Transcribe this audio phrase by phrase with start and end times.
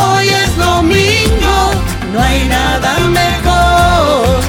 [0.00, 1.56] hoy es domingo.
[2.12, 4.40] No hay nada mejor.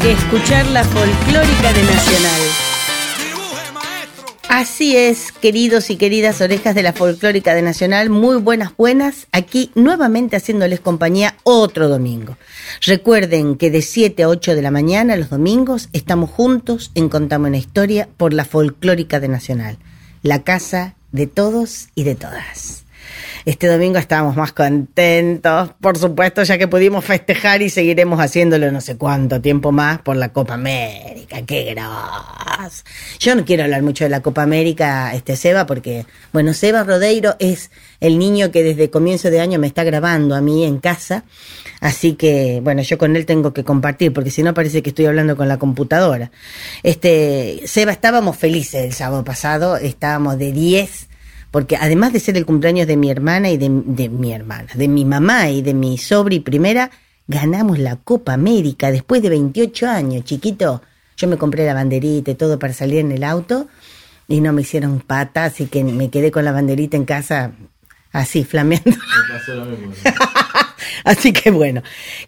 [0.00, 2.64] Que escuchar la folclórica de Nacional.
[4.56, 9.72] Así es, queridos y queridas orejas de la folclórica de Nacional, muy buenas, buenas, aquí
[9.74, 12.36] nuevamente haciéndoles compañía otro domingo.
[12.82, 17.48] Recuerden que de 7 a 8 de la mañana los domingos estamos juntos en Contame
[17.48, 19.78] una historia por la folclórica de Nacional,
[20.22, 22.83] la casa de todos y de todas.
[23.46, 28.80] Este domingo estábamos más contentos, por supuesto, ya que pudimos festejar y seguiremos haciéndolo no
[28.80, 31.42] sé cuánto tiempo más por la Copa América.
[31.42, 32.84] ¡Qué gros!
[33.18, 37.36] Yo no quiero hablar mucho de la Copa América, este Seba, porque, bueno, Seba Rodeiro
[37.38, 41.24] es el niño que desde comienzo de año me está grabando a mí en casa.
[41.80, 45.04] Así que, bueno, yo con él tengo que compartir, porque si no parece que estoy
[45.04, 46.30] hablando con la computadora.
[46.82, 51.08] Este, Seba, estábamos felices el sábado pasado, estábamos de 10
[51.54, 54.88] porque además de ser el cumpleaños de mi hermana y de, de mi hermana, de
[54.88, 56.90] mi mamá y de mi sobri primera,
[57.28, 60.82] ganamos la Copa América después de 28 años, chiquito.
[61.16, 63.68] Yo me compré la banderita y todo para salir en el auto
[64.26, 67.52] y no me hicieron pata, así que me quedé con la banderita en casa
[68.10, 68.90] así, flameando.
[71.04, 71.82] Así que bueno,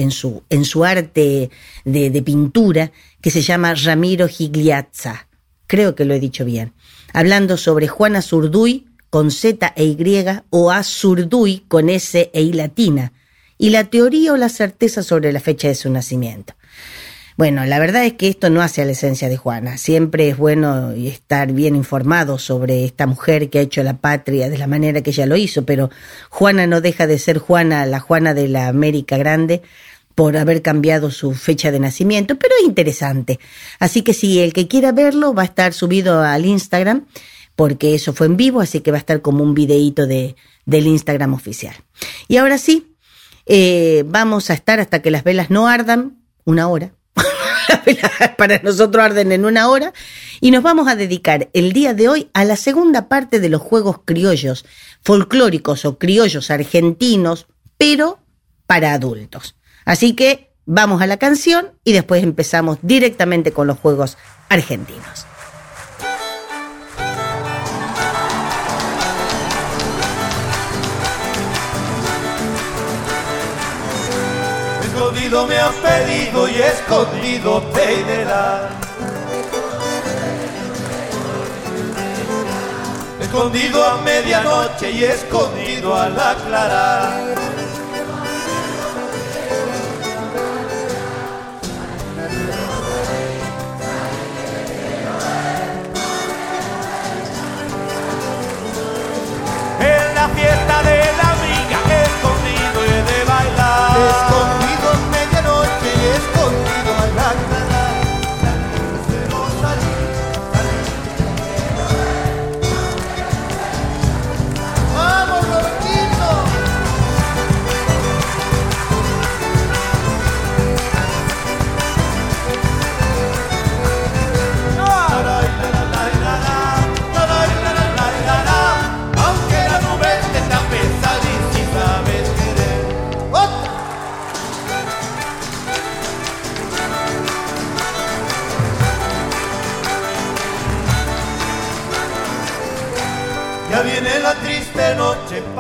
[0.01, 1.51] en, su, en arte
[1.83, 2.91] de, pintura,
[3.21, 5.27] que se llama Ramiro Gigliazza.
[5.67, 6.73] Creo que lo he dicho bien.
[7.13, 13.13] Hablando sobre Juana Zurduy con Z e Y o Azurduy con S e I latina,
[13.57, 16.55] y la teoría o la certeza sobre la fecha de su nacimiento.
[17.37, 19.77] Bueno, la verdad es que esto no hace a la esencia de Juana.
[19.77, 24.57] Siempre es bueno estar bien informado sobre esta mujer que ha hecho la patria de
[24.57, 25.89] la manera que ella lo hizo, pero
[26.29, 29.61] Juana no deja de ser Juana, la Juana de la América Grande,
[30.15, 33.37] por haber cambiado su fecha de nacimiento, pero es interesante.
[33.79, 37.05] Así que si el que quiera verlo va a estar subido al Instagram,
[37.57, 40.87] porque eso fue en vivo, así que va a estar como un videíto de, del
[40.87, 41.75] Instagram oficial.
[42.29, 42.95] Y ahora sí,
[43.45, 46.93] eh, vamos a estar hasta que las velas no ardan, una hora.
[48.37, 49.93] para nosotros arden en una hora
[50.41, 53.61] y nos vamos a dedicar el día de hoy a la segunda parte de los
[53.61, 54.65] juegos criollos,
[55.01, 57.47] folclóricos o criollos argentinos,
[57.77, 58.19] pero
[58.67, 59.55] para adultos.
[59.85, 64.17] Así que vamos a la canción y después empezamos directamente con los juegos
[64.49, 65.25] argentinos.
[75.05, 78.69] Escondido me han pedido y escondido te irá.
[83.21, 86.35] Escondido a medianoche y escondido a la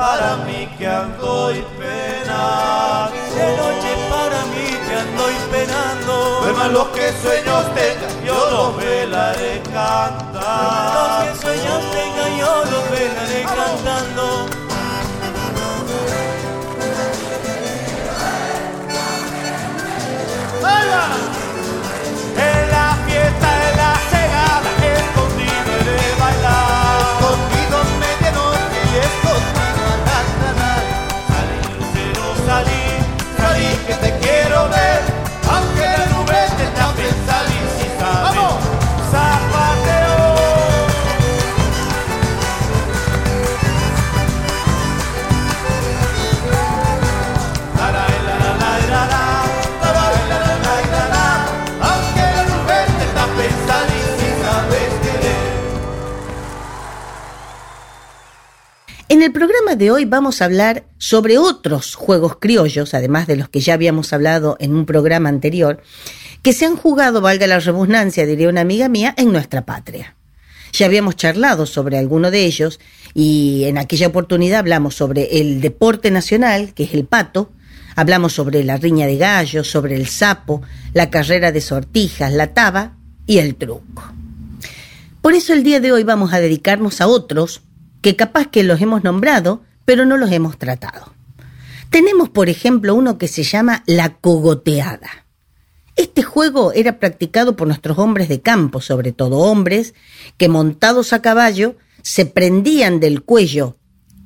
[0.05, 3.15] para mí que ando y penando.
[3.35, 6.41] De noche para mí que ando y penando.
[6.41, 11.25] Duerman los que sueños tengan, yo los velaré Los cantar.
[11.25, 14.64] que sueños tengan yo los velaré cantando.
[34.05, 34.94] Te quiero ver.
[59.35, 63.73] Programa de hoy vamos a hablar sobre otros juegos criollos, además de los que ya
[63.73, 65.81] habíamos hablado en un programa anterior,
[66.41, 70.15] que se han jugado, valga la redundancia, diría una amiga mía, en nuestra patria.
[70.71, 72.79] Ya habíamos charlado sobre alguno de ellos
[73.13, 77.51] y en aquella oportunidad hablamos sobre el deporte nacional, que es el pato,
[77.97, 80.61] hablamos sobre la riña de gallos, sobre el sapo,
[80.93, 82.95] la carrera de sortijas, la taba
[83.27, 84.13] y el truco.
[85.21, 87.63] Por eso el día de hoy vamos a dedicarnos a otros
[88.05, 91.11] que capaz que los hemos nombrado, pero no los hemos tratado.
[91.89, 95.25] Tenemos, por ejemplo, uno que se llama la cogoteada.
[95.95, 99.95] Este juego era practicado por nuestros hombres de campo, sobre todo hombres
[100.37, 103.79] que montados a caballo se prendían del cuello,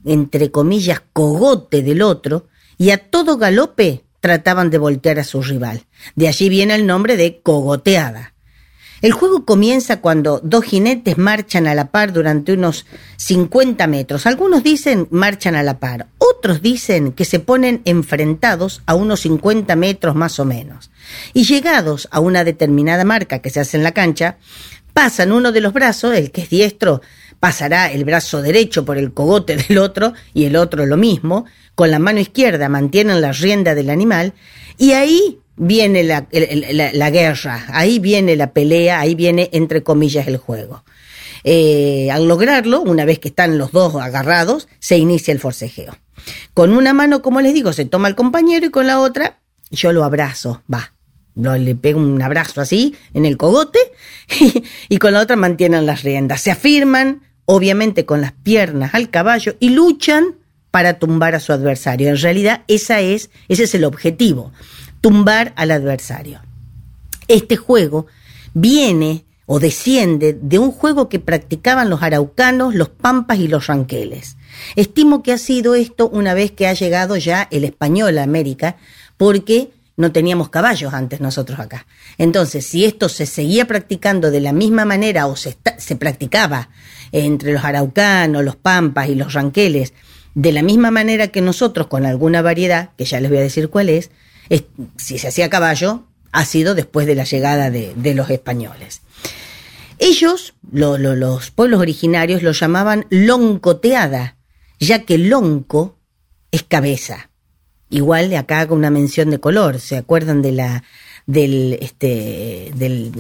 [0.04, 5.86] entre comillas, cogote del otro, y a todo galope trataban de voltear a su rival.
[6.18, 8.34] De allí viene el nombre de cogoteada.
[9.02, 12.86] El juego comienza cuando dos jinetes marchan a la par durante unos
[13.18, 14.26] 50 metros.
[14.26, 19.76] Algunos dicen marchan a la par, otros dicen que se ponen enfrentados a unos 50
[19.76, 20.92] metros más o menos.
[21.34, 24.38] Y llegados a una determinada marca que se hace en la cancha,
[24.94, 27.02] pasan uno de los brazos, el que es diestro
[27.40, 31.92] pasará el brazo derecho por el cogote del otro y el otro lo mismo, con
[31.92, 34.34] la mano izquierda mantienen la rienda del animal
[34.78, 40.38] y ahí viene la, la- guerra, ahí viene la pelea, ahí viene entre comillas el
[40.38, 40.84] juego.
[41.44, 45.96] Eh, al lograrlo, una vez que están los dos agarrados, se inicia el forcejeo.
[46.54, 49.40] Con una mano, como les digo, se toma al compañero y con la otra
[49.70, 50.94] yo lo abrazo, va.
[51.36, 53.80] Le pego un abrazo así en el cogote
[54.42, 56.42] y, y con la otra mantienen las riendas.
[56.42, 60.36] Se afirman, obviamente con las piernas al caballo y luchan
[60.72, 62.10] para tumbar a su adversario.
[62.10, 64.52] En realidad esa es, ese es el objetivo,
[65.02, 66.42] tumbar al adversario.
[67.28, 68.08] Este juego
[68.54, 74.38] viene o desciende de un juego que practicaban los araucanos, los pampas y los ranqueles.
[74.76, 78.78] Estimo que ha sido esto una vez que ha llegado ya el español a América,
[79.18, 81.86] porque no teníamos caballos antes nosotros acá.
[82.18, 86.70] Entonces, si esto se seguía practicando de la misma manera o se, está- se practicaba
[87.12, 89.94] entre los araucanos, los pampas y los ranqueles,
[90.36, 93.70] de la misma manera que nosotros, con alguna variedad, que ya les voy a decir
[93.70, 94.10] cuál es,
[94.98, 99.02] si se hacía a caballo, ha sido después de la llegada de, los españoles.
[99.98, 104.38] Ellos, lo- lo- los pueblos originarios, lo llamaban loncoteada,
[104.80, 105.98] ya que lonco
[106.52, 107.30] es cabeza.
[107.90, 110.84] Igual de acá hago una mención de color, ¿se acuerdan de la
[111.26, 113.12] del este del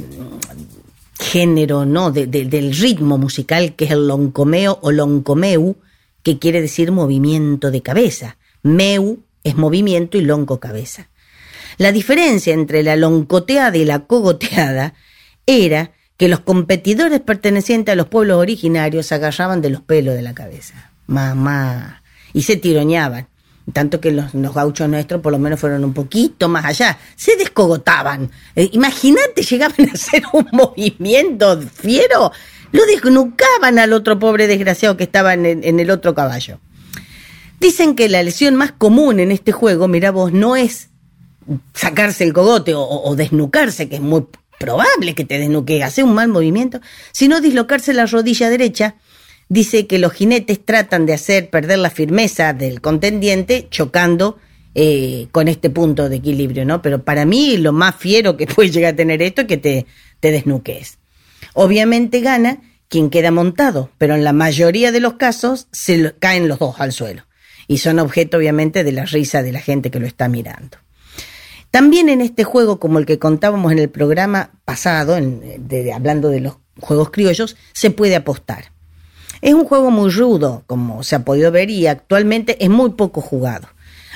[1.20, 5.76] género, no, de- de- del ritmo musical que es el loncomeo o loncomeu,
[6.24, 8.38] que quiere decir movimiento de cabeza.
[8.64, 11.10] Meu es movimiento y lonco cabeza.
[11.80, 14.96] La diferencia entre la loncoteada y la cogoteada
[15.46, 20.22] era que los competidores pertenecientes a los pueblos originarios se agarraban de los pelos de
[20.22, 20.92] la cabeza.
[21.08, 22.04] Mamá.
[22.34, 23.30] Y se tiroñaban.
[23.72, 26.98] Tanto que los, gauchos nuestros por lo menos fueron un poquito más allá.
[27.16, 28.30] Se descogotaban.
[28.58, 32.34] Eh, Imagínate, llegaban a hacer un movimiento fiero.
[32.74, 36.60] Lo desnucaban al otro pobre desgraciado que estaba en en el otro caballo.
[37.62, 40.90] Dicen que la lesión más común en este juego, mira vos, no es
[41.74, 44.26] sacarse el cogote o, desnucarse, que es muy
[44.60, 48.96] probable que te desnuque, hacer un mal movimiento, sino dislocarse la rodilla derecha.
[49.48, 54.38] Dice que los jinetes tratan de hacer perder la firmeza del contendiente chocando
[54.76, 56.82] eh, con este punto de equilibrio, ¿no?
[56.82, 59.86] Pero para mí lo más fiero que puede llegar a tener esto es que te,
[60.20, 61.00] te desnuques.
[61.54, 66.60] Obviamente gana quien queda montado, pero en la mayoría de los casos se caen los
[66.60, 67.24] dos al suelo
[67.70, 70.80] y son objeto obviamente de la risa de la gente que lo está mirando.
[71.72, 76.30] También en este juego, como el que contábamos en el programa pasado, en- de- hablando
[76.30, 78.72] de los juegos criollos, se puede apostar.
[79.42, 83.22] Es un juego muy rudo, como se ha podido ver, y actualmente es muy poco
[83.22, 83.68] jugado.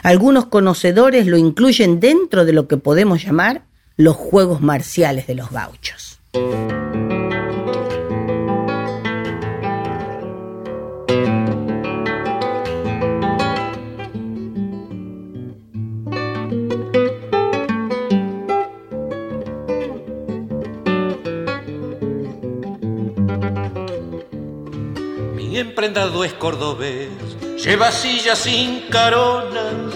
[0.02, 5.52] Algunos conocedores lo incluyen dentro de lo que podemos llamar los juegos marciales de los
[5.52, 6.20] gauchos.
[25.74, 27.10] Mi emprendado es cordobés,
[27.58, 29.96] lleva sillas sin caronas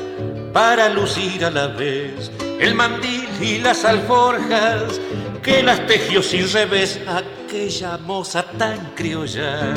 [0.52, 5.00] para lucir a la vez el mandil y las alforjas
[5.44, 9.76] que las tejió sin revés aquella moza tan criolla.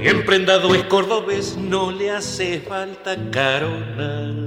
[0.00, 4.46] Emprendado es cordobés, no le hace falta carona.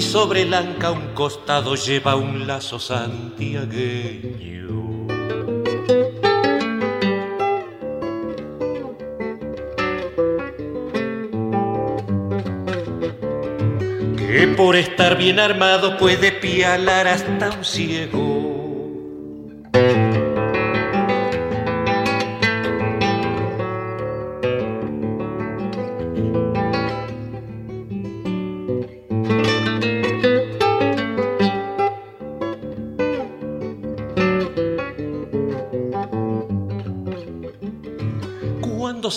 [0.00, 5.06] Y sobre el anca un costado lleva un lazo santiagueño.
[14.16, 18.39] Que por estar bien armado puede pialar hasta un ciego.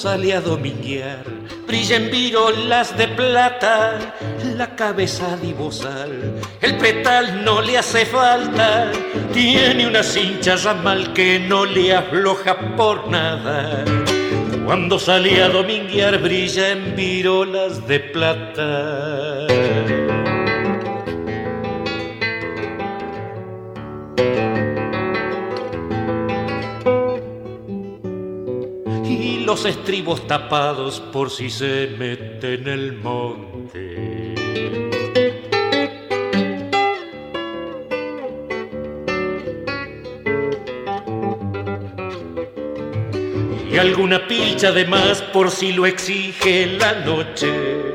[0.03, 1.23] Sale a dominguear,
[1.65, 4.13] brilla en virolas de plata,
[4.57, 8.91] la cabeza divosal, el petal no le hace falta,
[9.31, 13.85] tiene una cincha ramal que no le afloja por nada.
[14.65, 20.02] Cuando sale a dominguear, brilla en virolas de plata.
[29.53, 34.33] Los estribos tapados por si se mete en el monte.
[43.71, 47.92] Y alguna pilcha de más por si lo exige la noche.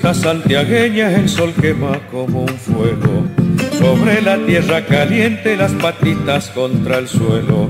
[0.00, 3.26] Siesta santiagueña el sol quema como un fuego.
[3.78, 7.68] Sobre la tierra caliente las patitas contra el suelo.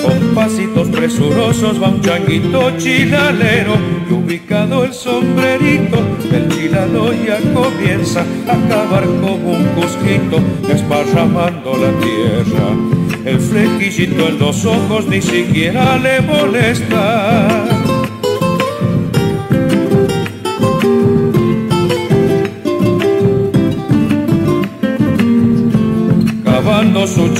[0.00, 3.74] Con pasitos presurosos va un changuito chilalero
[4.08, 5.98] y ubicado el sombrerito,
[6.32, 12.76] el chilalo ya comienza a acabar como un cusquito, desparramando la tierra.
[13.24, 17.81] El flequillito en los ojos ni siquiera le molesta.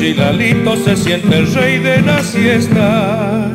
[0.03, 3.49] Chilalito se siente el rey de la siesta.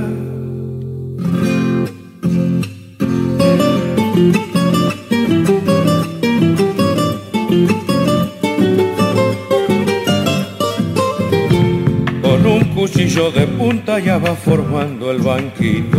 [12.21, 15.96] Con un cuchillo de punta ya va formando el banquito.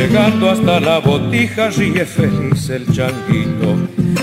[0.00, 3.76] Llegando hasta la botija ríe feliz el changuito.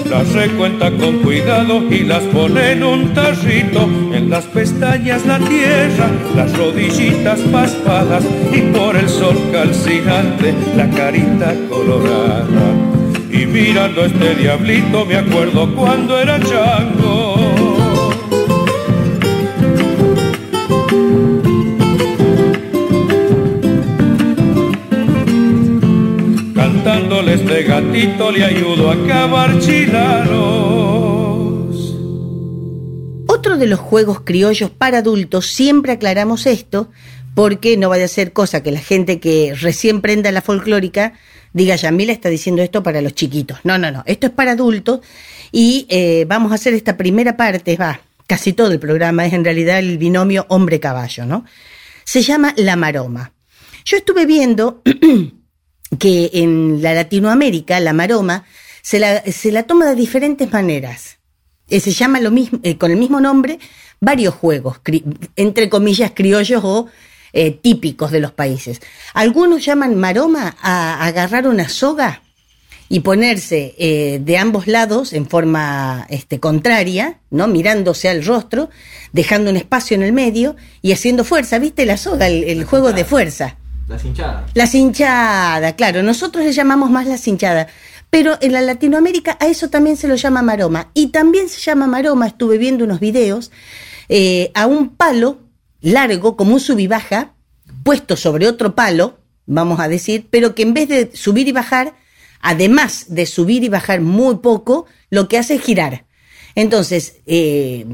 [0.10, 3.88] Las recuenta con cuidado y las pone en un tarrito.
[4.12, 11.54] En las pestañas la tierra, las rodillitas paspadas y por el sol calcinante la carita
[11.70, 12.74] colorada.
[13.32, 17.37] Y mirando a este diablito me acuerdo cuando era chango.
[27.68, 28.96] Gatito le ayudo a.
[33.28, 36.90] Otro de los juegos criollos para adultos, siempre aclaramos esto,
[37.36, 41.14] porque no vaya a ser cosa que la gente que recién prenda la folclórica
[41.54, 43.60] diga, Yamila está diciendo esto para los chiquitos.
[43.64, 45.02] No, no, no, esto es para adultos
[45.52, 49.44] y eh, vamos a hacer esta primera parte, va, casi todo el programa es en
[49.44, 51.46] realidad el binomio hombre-caballo, ¿no?
[52.04, 53.34] Se llama La Maroma.
[53.86, 54.82] Yo estuve viendo
[56.00, 58.46] que en la Latinoamérica la maroma
[58.82, 61.18] se la, se la toma de diferentes maneras.
[61.70, 63.60] Eh, se llama lo mismo, eh, con el mismo nombre
[64.00, 65.04] varios juegos, cri-
[65.36, 66.88] entre comillas criollos o
[67.34, 68.80] eh, típicos de los países.
[69.14, 72.22] Algunos llaman maroma a agarrar una soga
[72.90, 77.48] y ponerse eh, de ambos lados en forma este, contraria, ¿no?
[77.48, 78.70] mirándose al rostro,
[79.12, 81.86] dejando un espacio en el medio y haciendo fuerza, ¿viste?
[81.86, 83.58] La soga, el, el juego de fuerza.
[83.88, 84.52] Las hinchadas.
[84.54, 87.68] La cinchada, claro, nosotros le llamamos más la cinchada,
[88.10, 90.92] pero en la Latinoamérica a eso también se lo llama maroma.
[90.94, 93.52] Y también se llama maroma, estuve viendo unos videos,
[94.10, 95.40] eh, a un palo
[95.82, 97.34] largo, como un sub y baja,
[97.84, 101.96] puesto sobre otro palo, vamos a decir, pero que en vez de subir y bajar,
[102.42, 106.06] además de subir y bajar muy poco, lo que hace es girar.
[106.56, 107.86] Entonces, eh,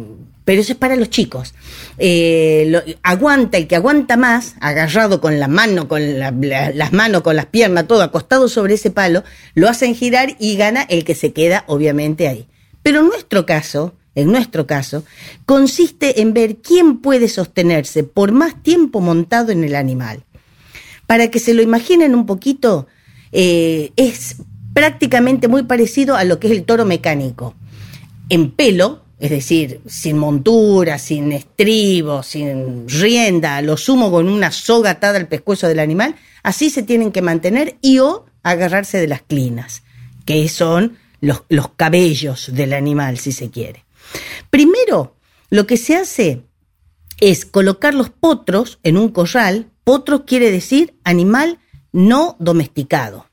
[0.46, 1.54] pero eso es para los chicos.
[1.98, 6.32] Eh, aguanta, el que aguanta más, agarrado con la mano, con la-
[6.74, 9.24] las manos, con las piernas, todo acostado sobre ese palo,
[9.56, 12.48] lo hacen girar y gana el que se queda, obviamente, ahí.
[12.82, 15.04] Pero en nuestro caso, en nuestro caso,
[15.46, 20.24] consiste en ver quién puede sostenerse por más tiempo montado en el animal.
[21.08, 22.88] Para que se lo imaginen un poquito,
[23.32, 24.36] eh, es
[24.74, 27.56] prácticamente muy parecido a lo que es el toro mecánico.
[28.30, 34.90] En pelo, es decir, sin montura, sin estribo, sin rienda, lo sumo con una soga
[34.90, 39.22] atada al pescuezo del animal, así se tienen que mantener y o agarrarse de las
[39.22, 39.84] clinas,
[40.26, 43.86] que son los, los cabellos del animal, si se quiere.
[44.50, 45.16] Primero,
[45.50, 46.42] lo que se hace
[47.22, 49.72] es colocar los potros en un corral.
[49.86, 51.60] Potros quiere decir animal
[51.94, 53.30] no domesticado,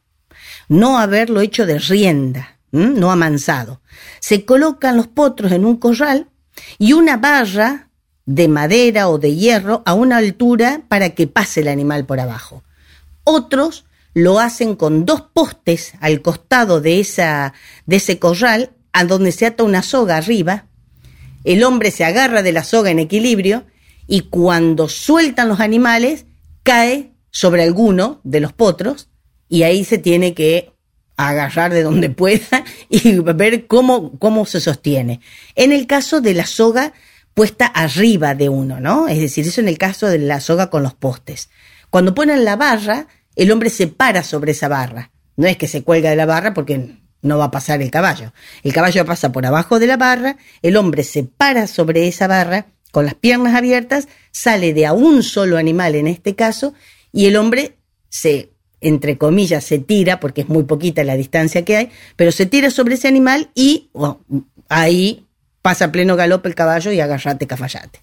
[0.68, 2.98] no haberlo hecho de rienda, ¿m?
[2.98, 3.80] no amansado.
[4.20, 6.28] Se colocan los potros en un corral
[6.78, 7.88] y una barra
[8.26, 12.62] de madera o de hierro a una altura para que pase el animal por abajo.
[13.24, 17.54] Otros lo hacen con dos postes al costado de, esa,
[17.86, 20.66] de ese corral, a donde se ata una soga arriba,
[21.44, 23.64] el hombre se agarra de la soga en equilibrio
[24.06, 26.26] y cuando sueltan los animales
[26.62, 29.08] cae sobre alguno de los potros
[29.48, 30.72] y ahí se tiene que
[31.28, 35.20] agarrar de donde pueda y ver cómo, cómo se sostiene.
[35.54, 36.92] En el caso de la soga
[37.34, 39.08] puesta arriba de uno, ¿no?
[39.08, 41.50] Es decir, eso en el caso de la soga con los postes.
[41.90, 43.06] Cuando ponen la barra,
[43.36, 45.10] el hombre se para sobre esa barra.
[45.36, 48.32] No es que se cuelga de la barra porque no va a pasar el caballo.
[48.62, 52.66] El caballo pasa por abajo de la barra, el hombre se para sobre esa barra
[52.90, 56.74] con las piernas abiertas, sale de a un solo animal en este caso,
[57.12, 57.78] y el hombre
[58.08, 58.49] se,
[58.80, 62.70] entre comillas, se tira, porque es muy poquita la distancia que hay, pero se tira
[62.70, 63.90] sobre ese animal y
[64.68, 65.26] ahí
[65.62, 68.00] pasa pleno galope el caballo y agarrate cafayate.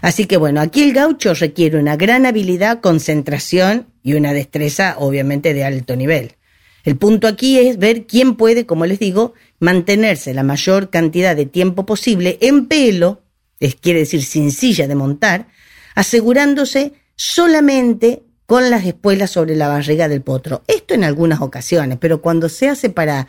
[0.00, 5.54] Así que bueno, aquí el gaucho requiere una gran habilidad, concentración y una destreza obviamente
[5.54, 6.36] de alto nivel.
[6.84, 11.46] El punto aquí es ver quién puede, como les digo, mantenerse la mayor cantidad de
[11.46, 13.22] tiempo posible en pelo,
[13.60, 15.46] es, quiere decir sin silla de montar,
[15.94, 20.60] asegurándose solamente con las espuelas sobre la barriga del potro.
[20.66, 23.26] Esto en algunas ocasiones, pero cuando se hace para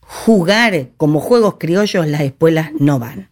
[0.00, 3.28] jugar como juegos criollos, las espuelas no van.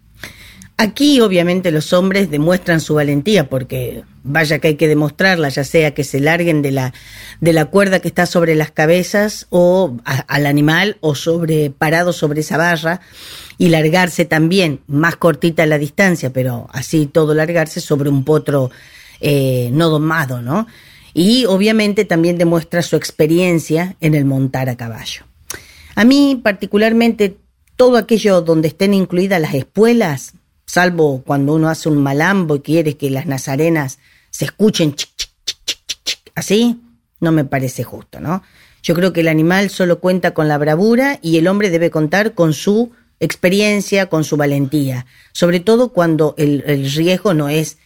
[0.77, 5.95] Aquí obviamente los hombres demuestran su valentía porque vaya que hay que demostrarla, ya sea
[5.95, 6.95] que se larguen de la,
[7.41, 12.43] de la cuerda que está sobre las cabezas o al animal o sobre, parado sobre
[12.43, 13.01] esa barra
[13.59, 18.71] y largarse también, más cortita la distancia, pero así todo largarse sobre un potro
[19.21, 20.69] eh, no domado, ¿no?
[21.19, 25.25] Y obviamente también demuestra su experiencia en el montar a caballo.
[25.95, 27.39] A mí particularmente
[27.75, 30.35] todo aquello donde estén incluidas las espuelas,
[30.67, 33.99] salvo cuando uno hace un malambo y quiere que las nazarenas
[34.29, 35.59] se escuchen chic, chic,
[36.05, 36.83] chic, así,
[37.19, 38.43] no me parece justo, ¿no?
[38.83, 42.35] Yo creo que el animal solo cuenta con la bravura y el hombre debe contar
[42.35, 46.63] con su experiencia, con su valentía, sobre todo cuando el
[46.95, 47.79] riesgo no es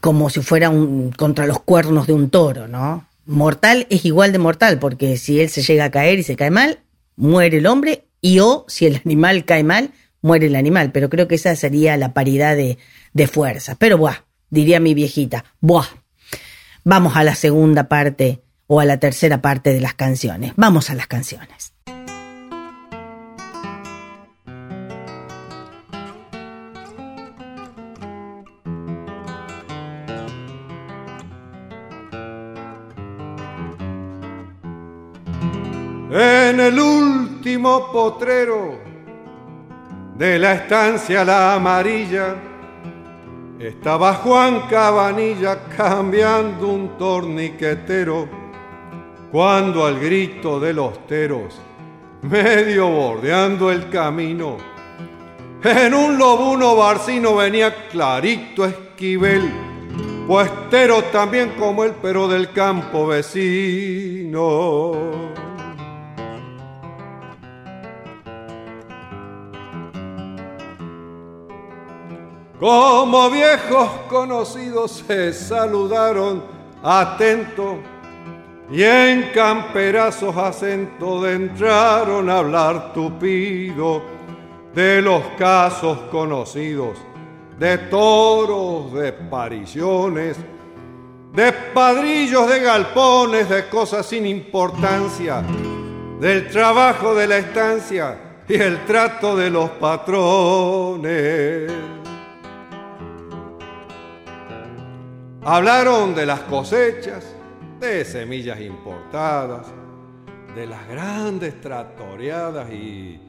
[0.00, 3.06] como si fuera un, contra los cuernos de un toro, ¿no?
[3.26, 6.50] Mortal es igual de mortal, porque si él se llega a caer y se cae
[6.50, 6.80] mal,
[7.16, 10.92] muere el hombre, y o si el animal cae mal, muere el animal.
[10.92, 12.78] Pero creo que esa sería la paridad de,
[13.12, 13.76] de fuerzas.
[13.78, 15.86] Pero buah, diría mi viejita, buah.
[16.84, 20.52] Vamos a la segunda parte o a la tercera parte de las canciones.
[20.56, 21.67] Vamos a las canciones.
[37.58, 38.78] Último potrero
[40.16, 42.36] de la estancia La Amarilla
[43.58, 48.28] estaba Juan Cabanilla cambiando un torniquetero
[49.32, 51.60] cuando al grito de los teros,
[52.22, 54.56] medio bordeando el camino,
[55.64, 59.50] en un lobuno barcino venía clarito Esquivel,
[60.28, 64.28] puestero también como él, pero del campo vecino.
[72.60, 76.42] Como viejos conocidos se saludaron
[76.82, 77.78] atento
[78.68, 84.02] y en camperazos acento de entraron a hablar tupido
[84.74, 86.98] de los casos conocidos,
[87.60, 90.36] de toros, de pariciones,
[91.32, 95.44] de padrillos, de galpones, de cosas sin importancia,
[96.20, 101.70] del trabajo de la estancia y el trato de los patrones.
[105.42, 107.24] Hablaron de las cosechas,
[107.78, 109.68] de semillas importadas,
[110.54, 113.20] de las grandes tratoreadas y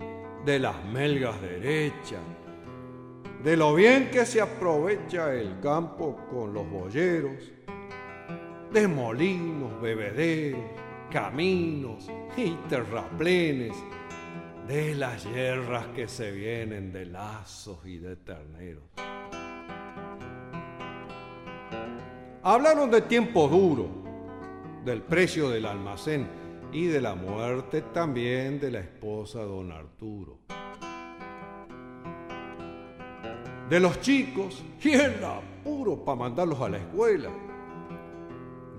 [0.43, 2.19] de las melgas derechas,
[3.43, 7.51] de lo bien que se aprovecha el campo con los boyeros,
[8.73, 10.65] de molinos, bebederos,
[11.11, 13.75] caminos y terraplenes,
[14.67, 18.83] de las hierras que se vienen de lazos y de terneros.
[22.49, 23.87] Hablaron de tiempo duro,
[24.83, 26.27] del precio del almacén
[26.71, 30.39] y de la muerte también de la esposa don Arturo.
[33.69, 37.29] De los chicos y el apuro para mandarlos a la escuela.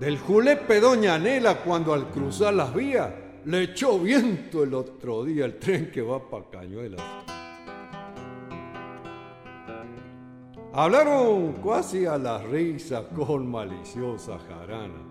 [0.01, 3.09] Del julepe doña Nela cuando al cruzar las vías
[3.45, 7.01] le echó viento el otro día el tren que va para Cañuelas.
[10.73, 15.03] Hablaron casi a la risa con maliciosa jarana.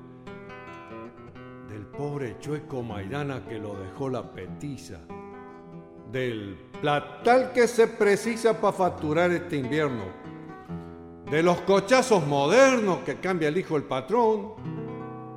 [1.68, 5.00] Del pobre chueco Maidana que lo dejó la petiza,
[6.10, 10.04] del platal que se precisa para facturar este invierno,
[11.30, 14.54] de los cochazos modernos que cambia el hijo el patrón,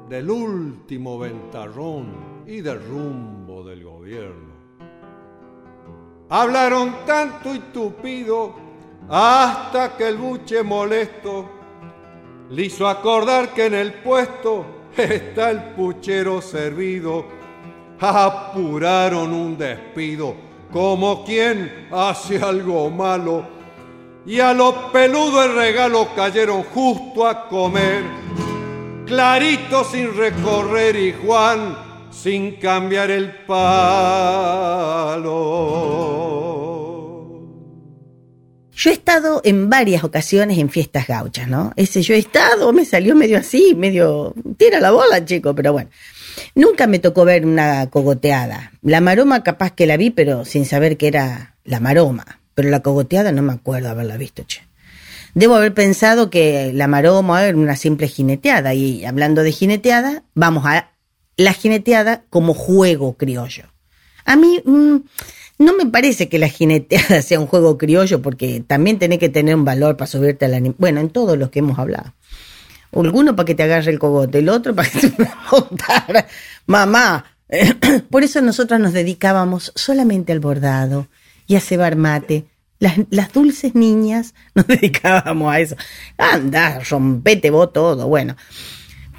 [0.07, 4.53] del último ventarrón y del rumbo del gobierno.
[6.29, 8.62] Hablaron tanto y tupido
[9.09, 11.49] hasta que el buche molesto
[12.49, 14.65] le hizo acordar que en el puesto
[14.97, 17.25] está el puchero servido.
[17.99, 20.35] Apuraron un despido
[20.71, 23.45] como quien hace algo malo
[24.25, 28.03] y a los peludos el regalo cayeron justo a comer.
[29.05, 31.77] Clarito sin recorrer y Juan
[32.09, 35.23] sin cambiar el palo.
[38.83, 41.71] Yo he estado en varias ocasiones en fiestas gauchas, ¿no?
[41.77, 44.33] Ese yo he estado, me salió medio así, medio.
[44.57, 45.89] Tira la bola, chico, pero bueno.
[46.53, 48.73] Nunca me tocó ver una cogoteada.
[48.81, 52.41] La maroma capaz que la vi, pero sin saber que era la maroma.
[52.55, 54.63] Pero la cogoteada no me acuerdo haberla visto, che.
[55.33, 58.73] Debo haber pensado que la maroma era una simple jineteada.
[58.73, 60.91] Y hablando de jineteada, vamos a
[61.37, 63.63] la jineteada como juego criollo.
[64.25, 64.97] A mí mm,
[65.59, 69.55] no me parece que la jineteada sea un juego criollo porque también tiene que tener
[69.55, 70.75] un valor para subirte al animal.
[70.77, 72.13] Bueno, en todos los que hemos hablado.
[72.91, 76.27] Alguno para que te agarre el cogote, el otro para que te montara.
[76.67, 77.25] Mamá.
[78.09, 81.07] Por eso nosotros nos dedicábamos solamente al bordado
[81.47, 82.45] y a cebar mate.
[82.79, 85.75] Las, las dulces niñas nos dedicábamos a eso.
[86.17, 88.07] Anda, rompete vos todo.
[88.07, 88.35] Bueno.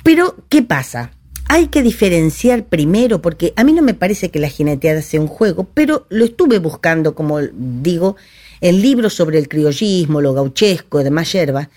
[0.02, 1.12] Pero, ¿qué pasa?
[1.48, 5.28] Hay que diferenciar primero, porque a mí no me parece que la jineteada sea un
[5.28, 8.16] juego, pero lo estuve buscando, como digo,
[8.60, 11.68] en libros sobre el criollismo, lo gauchesco, demás hierbas,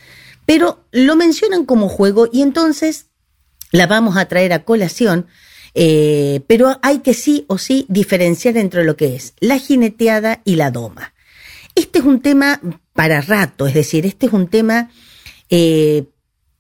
[0.45, 3.07] pero lo mencionan como juego y entonces
[3.71, 5.27] la vamos a traer a colación,
[5.73, 10.55] eh, pero hay que sí o sí diferenciar entre lo que es la jineteada y
[10.55, 11.13] la doma.
[11.75, 12.61] Este es un tema
[12.93, 14.89] para rato, es decir, este es un tema
[15.49, 16.05] eh,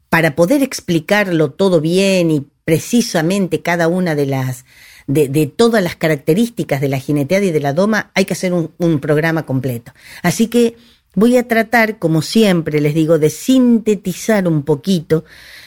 [0.09, 4.65] para poder explicarlo todo bien y precisamente cada una de las
[5.07, 8.71] de, todas las características de la jineteada y de la doma, hay que hacer un,
[8.77, 9.93] un programa completo.
[10.21, 10.75] Así que
[11.15, 15.23] voy a tratar, como siempre les digo, de sintetizar un poquito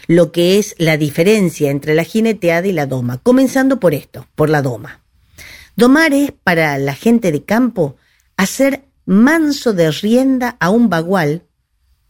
[0.08, 4.50] lo que es la diferencia entre la jineteada y la doma, comenzando por esto, por
[4.50, 5.00] la doma.
[5.76, 7.96] Domar es para la gente de campo
[8.36, 11.44] hacer manso de rienda a un bagual.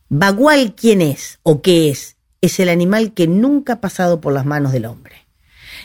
[0.09, 2.17] Bagual, ¿quién es o qué es?
[2.41, 5.27] Es el animal que nunca ha pasado por las manos del hombre.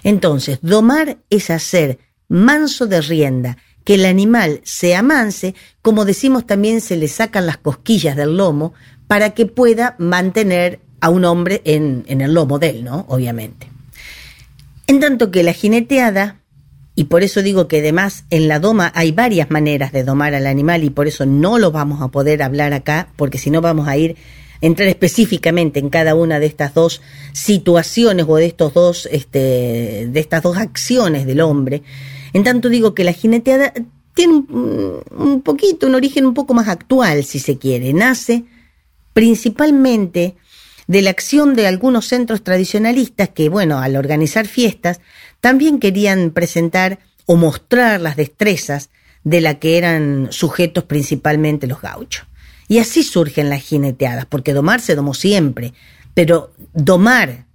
[0.04, 6.82] Entonces, domar es hacer manso de rienda, que el animal se amanse, como decimos también
[6.82, 8.74] se le sacan las cosquillas del lomo
[9.08, 13.06] para que pueda mantener a un hombre en, en el lomo de él, ¿no?
[13.08, 13.70] Obviamente.
[14.88, 16.39] En tanto que la jineteada,
[16.96, 20.48] y por eso digo que además en la doma hay varias maneras de domar al
[20.48, 23.88] animal y por eso no lo vamos a poder hablar acá, porque si no vamos
[23.88, 24.15] a ir
[24.62, 27.02] entrar específicamente en cada una de estas dos
[27.34, 31.84] situaciones o de estos dos, este, de estas dos acciones del hombre.
[32.34, 33.74] En tanto digo que la jineteada
[34.13, 37.94] tiene un, un poquito, un origen un poco más actual, si se quiere.
[37.94, 38.46] Nace
[39.13, 40.36] principalmente
[40.88, 45.00] de la acción de algunos centros tradicionalistas que, bueno, al organizar fiestas,
[45.39, 48.89] también querían presentar o mostrar las destrezas
[49.24, 52.26] de la que eran sujetos principalmente los gauchos.
[52.67, 55.73] Y así surgen las jineteadas, porque domar se domó siempre,
[56.13, 57.45] pero domar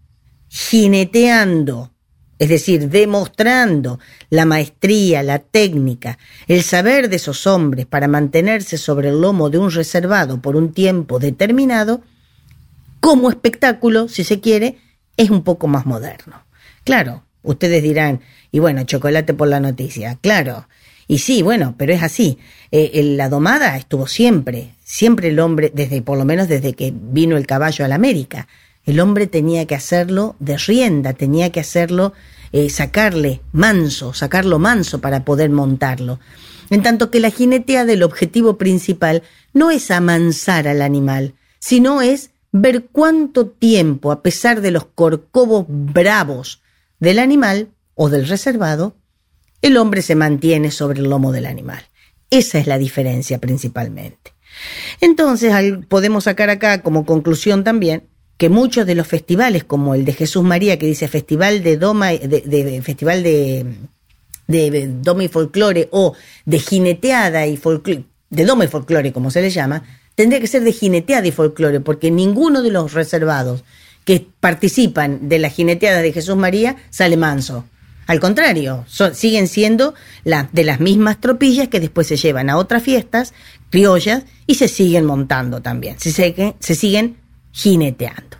[0.48, 1.92] jineteando,
[2.38, 3.98] es decir, demostrando
[4.30, 9.58] la maestría, la técnica, el saber de esos hombres para mantenerse sobre el lomo de
[9.58, 12.02] un reservado por un tiempo determinado,
[13.00, 14.78] como espectáculo, si se quiere,
[15.16, 16.44] es un poco más moderno.
[16.84, 18.20] Claro, ustedes dirán,
[18.50, 20.68] y bueno, chocolate por la noticia, claro,
[21.10, 22.38] y sí, bueno, pero es así.
[22.70, 27.36] Eh, la domada estuvo siempre, siempre el hombre, desde por lo menos desde que vino
[27.36, 28.46] el caballo a la América.
[28.84, 32.12] El hombre tenía que hacerlo de rienda, tenía que hacerlo,
[32.52, 36.20] eh, sacarle manso, sacarlo manso para poder montarlo.
[36.70, 42.30] En tanto que la jinetea del objetivo principal no es amansar al animal, sino es
[42.52, 46.62] ver cuánto tiempo, a pesar de los corcovos bravos
[47.00, 48.94] del animal o del reservado,
[49.62, 51.82] el hombre se mantiene sobre el lomo del animal.
[52.30, 54.32] Esa es la diferencia principalmente.
[55.00, 55.52] Entonces
[55.88, 58.04] podemos sacar acá como conclusión también
[58.36, 62.08] que muchos de los festivales, como el de Jesús María, que dice Festival de Doma,
[62.08, 63.66] de, Festival de,
[64.46, 66.14] de Doma y Folclore, o
[66.46, 69.82] de Jineteada y Folclore, de Doma y Folclore, como se le llama,
[70.14, 73.62] tendría que ser de Jineteada y Folclore, porque ninguno de los reservados
[74.06, 77.66] que participan de la Jineteada de Jesús María sale manso.
[78.10, 79.94] Al contrario, siguen siendo
[80.24, 83.32] de las mismas tropillas que después se llevan a otras fiestas
[83.70, 86.10] criollas y se siguen montando también, se,
[86.58, 87.18] siguen
[87.52, 88.36] jineteando.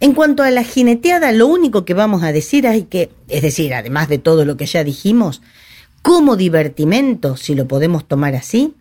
[0.00, 3.74] En cuanto a la jineteada, lo único que vamos a decir es que, es decir,
[3.74, 5.42] además de todo lo que ya dijimos,
[6.00, 8.76] como divertimento, si lo podemos tomar así,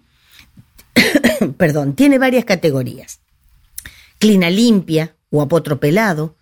[1.57, 3.19] perdón, tiene varias categorías.
[4.17, 6.37] Clina limpia o apotropelado,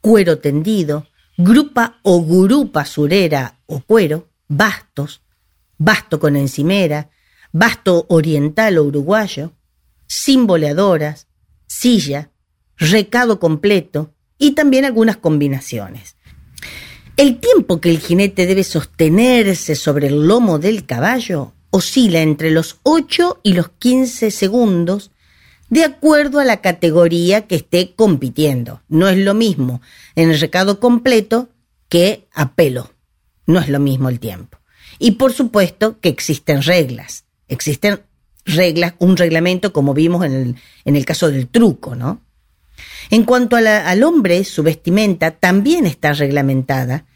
[0.00, 5.22] cuero tendido, grupa o gurupa surera o cuero, bastos,
[5.78, 7.10] basto con encimera,
[7.52, 9.52] basto oriental o uruguayo,
[10.06, 11.26] simboleadoras,
[11.66, 12.30] silla,
[12.76, 16.16] recado completo y también algunas combinaciones.
[17.16, 22.78] El tiempo que el jinete debe sostenerse sobre el lomo del caballo oscila entre los
[22.82, 25.10] 8 y los 15 segundos
[25.74, 28.82] de acuerdo a la categoría que esté compitiendo.
[28.88, 29.82] No es lo mismo
[30.14, 31.48] en el recado completo
[31.88, 32.92] que a pelo.
[33.44, 34.58] No es lo mismo el tiempo.
[35.00, 37.24] Y por supuesto que existen reglas.
[37.48, 38.02] Existen
[38.44, 42.22] reglas, un reglamento como vimos en el, en el caso del truco, ¿no?
[43.10, 47.06] En cuanto al hombre, su vestimenta también está reglamentada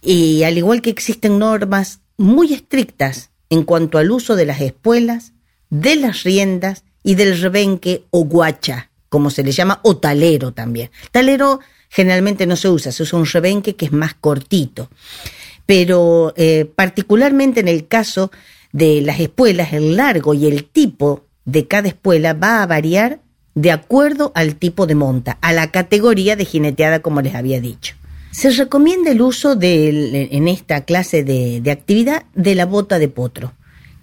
[0.00, 5.32] y al igual que existen normas muy estrictas en cuanto al uso de las espuelas,
[5.68, 10.90] de las riendas y del rebenque o guacha, como se le llama, o talero también.
[11.12, 14.90] Talero generalmente no se usa, se usa un rebenque que es más cortito.
[15.66, 18.32] Pero eh, particularmente en el caso
[18.72, 23.20] de las espuelas, el largo y el tipo de cada espuela va a variar
[23.54, 27.94] de acuerdo al tipo de monta, a la categoría de jineteada, como les había dicho.
[28.32, 33.08] Se recomienda el uso de, en esta clase de, de actividad de la bota de
[33.08, 33.52] potro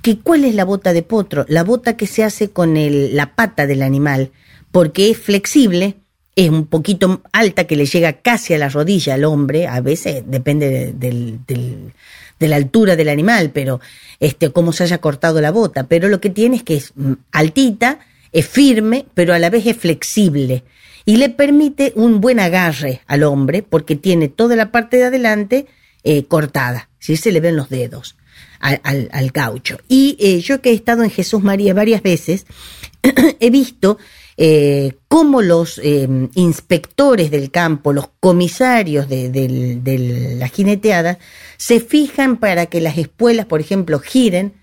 [0.02, 3.36] que cuál es la bota de potro, la bota que se hace con el, la
[3.36, 4.32] pata del animal,
[4.72, 5.98] porque es flexible
[6.36, 10.24] es un poquito alta que le llega casi a la rodilla al hombre, a veces
[10.26, 11.94] depende de, del- del-
[12.40, 13.82] de la altura del animal, pero
[14.20, 17.14] este, cómo se haya cortado la bota, pero lo que tiene es que es mm,
[17.34, 18.00] altita,
[18.32, 20.64] es firme, pero a la vez es flexible
[21.06, 25.68] y le permite un buen agarre al hombre porque tiene toda la parte de adelante
[26.04, 28.16] eh, cortada, si se le ven los dedos
[28.62, 29.80] al, al- al caucho.
[29.88, 32.46] Y eh, yo que he estado en Jesús María varias veces,
[33.40, 33.98] he visto
[34.38, 41.20] eh, cómo los eh, inspectores del campo, los comisarios de, la jineteada,
[41.58, 44.54] se fijan para que las espuelas, por ejemplo, giren.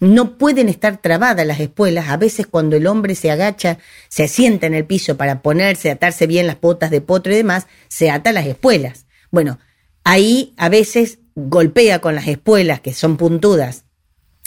[0.00, 2.08] No pueden estar trabadas las espuelas.
[2.08, 3.78] A veces cuando el hombre se agacha,
[4.08, 7.68] se asienta en el piso para ponerse, atarse bien las botas de potro y demás,
[7.86, 9.06] se ata las espuelas.
[9.30, 9.60] Bueno,
[10.02, 13.84] ahí a veces golpea con las espuelas que son puntudas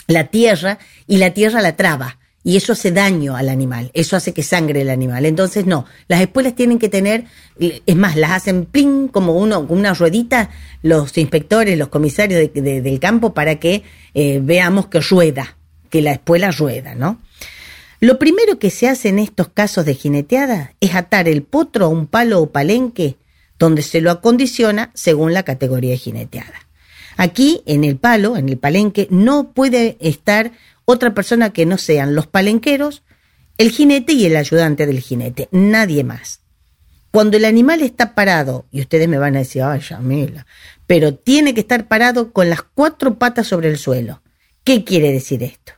[0.08, 4.32] la tierra y la tierra la traba y eso hace daño al animal, eso hace
[4.32, 5.26] que sangre el animal.
[5.26, 7.24] Entonces no, las espuelas tienen que tener,
[7.58, 12.82] es más, las hacen plin como uno, una ruedita los inspectores, los comisarios de- de-
[12.82, 13.82] del campo para que
[14.14, 15.56] eh, veamos que rueda,
[15.90, 17.20] que la espuela rueda, ¿no?
[17.98, 21.88] Lo primero que se hace en estos casos de jineteada es atar el potro a
[21.88, 23.16] un palo o palenque
[23.58, 26.65] donde se lo acondiciona según la categoría de jineteada.
[27.16, 30.52] Aquí, en el palo, en el palenque, no puede estar
[30.84, 33.02] otra persona que no sean los palenqueros,
[33.58, 36.40] el jinete y el ayudante del jinete, nadie más.
[37.10, 40.46] Cuando el animal está parado, y ustedes me van a decir, ay, Yamila,
[40.86, 44.22] pero tiene que estar parado con las cuatro patas sobre el suelo.
[44.64, 45.72] ¿Qué quiere decir esto?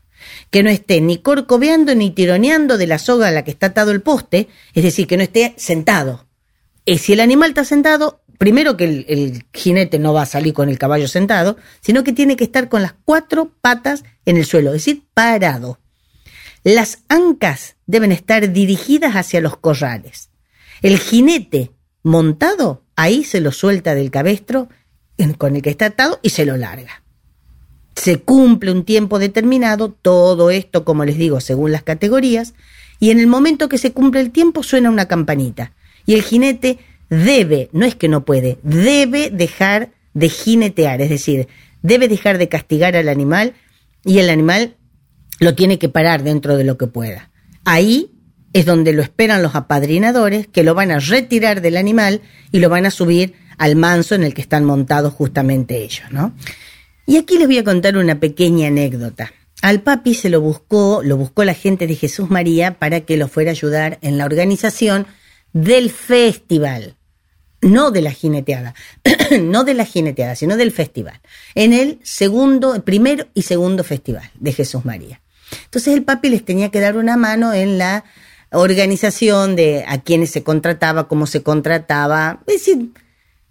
[0.50, 3.92] Que no esté ni corcoveando ni tironeando de la soga a la que está atado
[3.92, 6.26] el poste, es decir, que no esté sentado.
[6.86, 10.68] Eh, si el animal está sentado, primero que el, jinete no va a salir con
[10.68, 14.70] el caballo sentado, sino que tiene que estar con las cuatro patas en el suelo,
[14.70, 15.80] es decir, parado.
[16.64, 20.30] Las ancas deben estar dirigidas hacia los corrales.
[20.82, 21.72] El jinete
[22.02, 24.68] montado, ahí se lo suelta del cabestro
[25.36, 27.02] con el que está atado y se lo larga.
[27.96, 32.54] Se cumple un tiempo determinado, todo esto, como les digo, según las categorías,
[33.00, 35.72] y en el momento que se cumple el tiempo suena una campanita.
[36.06, 36.78] Y el jinete
[37.10, 41.48] debe, no es que no puede, debe dejar de jinetear, es decir,
[41.82, 43.54] debe dejar de castigar al animal
[44.04, 44.76] y el animal
[45.40, 47.30] lo tiene que parar dentro de lo que pueda.
[47.64, 48.10] Ahí
[48.52, 52.68] es donde lo esperan los apadrinadores que lo van a retirar del animal y lo
[52.68, 56.32] van a subir al manso en el que están montados justamente ellos, ¿no?
[57.06, 59.32] Y aquí les voy a contar una pequeña anécdota.
[59.62, 63.28] Al papi se lo buscó, lo buscó la gente de Jesús María para que lo
[63.28, 65.06] fuera a ayudar en la organización
[65.52, 66.97] del festival.
[67.60, 68.74] No de la jineteada,
[69.40, 71.20] no de la jineteada, sino del festival.
[71.54, 75.20] En el segundo, primero y segundo festival de Jesús María.
[75.64, 78.04] Entonces el papi les tenía que dar una mano en la
[78.50, 82.90] organización de a quienes se contrataba, cómo se contrataba, es decir,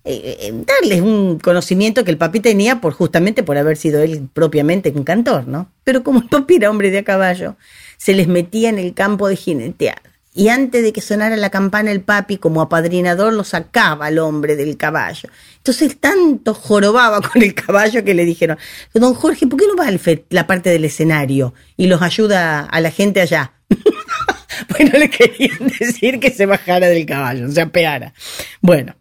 [0.09, 4.29] eh, eh, darles un conocimiento que el papi tenía por justamente por haber sido él
[4.31, 5.69] propiamente un cantor, ¿no?
[5.83, 7.57] Pero como el papi era hombre de a caballo,
[7.97, 10.01] se les metía en el campo de jineteada.
[10.37, 14.55] Y antes de que sonara la campana, el papi, como apadrinador, lo sacaba al hombre
[14.55, 15.29] del caballo.
[15.57, 18.55] Entonces tanto jorobaba con el caballo que le dijeron,
[18.93, 22.81] don Jorge, ¿por qué no va al la parte del escenario y los ayuda a
[22.81, 23.53] la gente allá?
[24.67, 28.13] pues no le querían decir que se bajara del caballo, se apeara.
[28.61, 28.95] Bueno,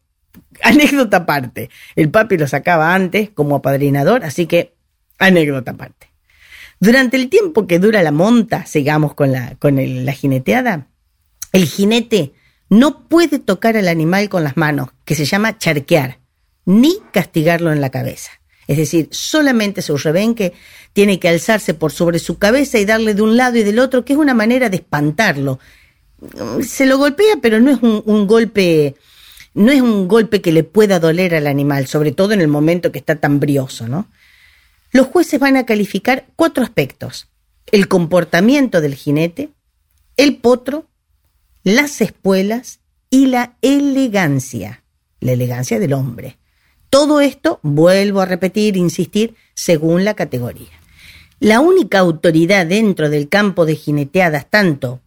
[0.62, 1.68] anécdota aparte.
[1.96, 4.72] El papi lo sacaba antes como apadrinador, así que
[5.18, 6.08] anécdota aparte.
[6.80, 10.88] Durante el tiempo que dura la monta, sigamos con la, con la jineteada,
[11.56, 12.34] el jinete
[12.68, 16.18] no puede tocar al animal con las manos, que se llama charquear,
[16.66, 18.30] ni castigarlo en la cabeza.
[18.66, 20.52] Es decir, solamente su rebenque
[20.92, 24.04] tiene que alzarse por sobre su cabeza y darle de un lado y del otro,
[24.04, 25.58] que es una manera de espantarlo.
[26.62, 28.94] Se lo golpea, pero no es un, un golpe,
[29.54, 32.92] no es un golpe que le pueda doler al animal, sobre todo en el momento
[32.92, 34.10] que está tan brioso, ¿no?
[34.92, 37.28] Los jueces van a calificar cuatro aspectos:
[37.72, 39.50] el comportamiento del jinete,
[40.16, 40.86] el potro,
[41.66, 42.78] las espuelas
[43.10, 44.84] y la elegancia,
[45.18, 46.38] la elegancia del hombre.
[46.90, 50.70] Todo esto, vuelvo a repetir, insistir, según la categoría.
[51.40, 55.00] La única autoridad dentro del campo de jineteadas, tanto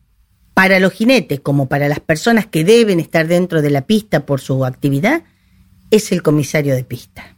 [0.54, 4.42] para los jinetes como para las personas que deben estar dentro de la pista por
[4.42, 5.24] su actividad,
[5.92, 7.38] es el comisario de pista.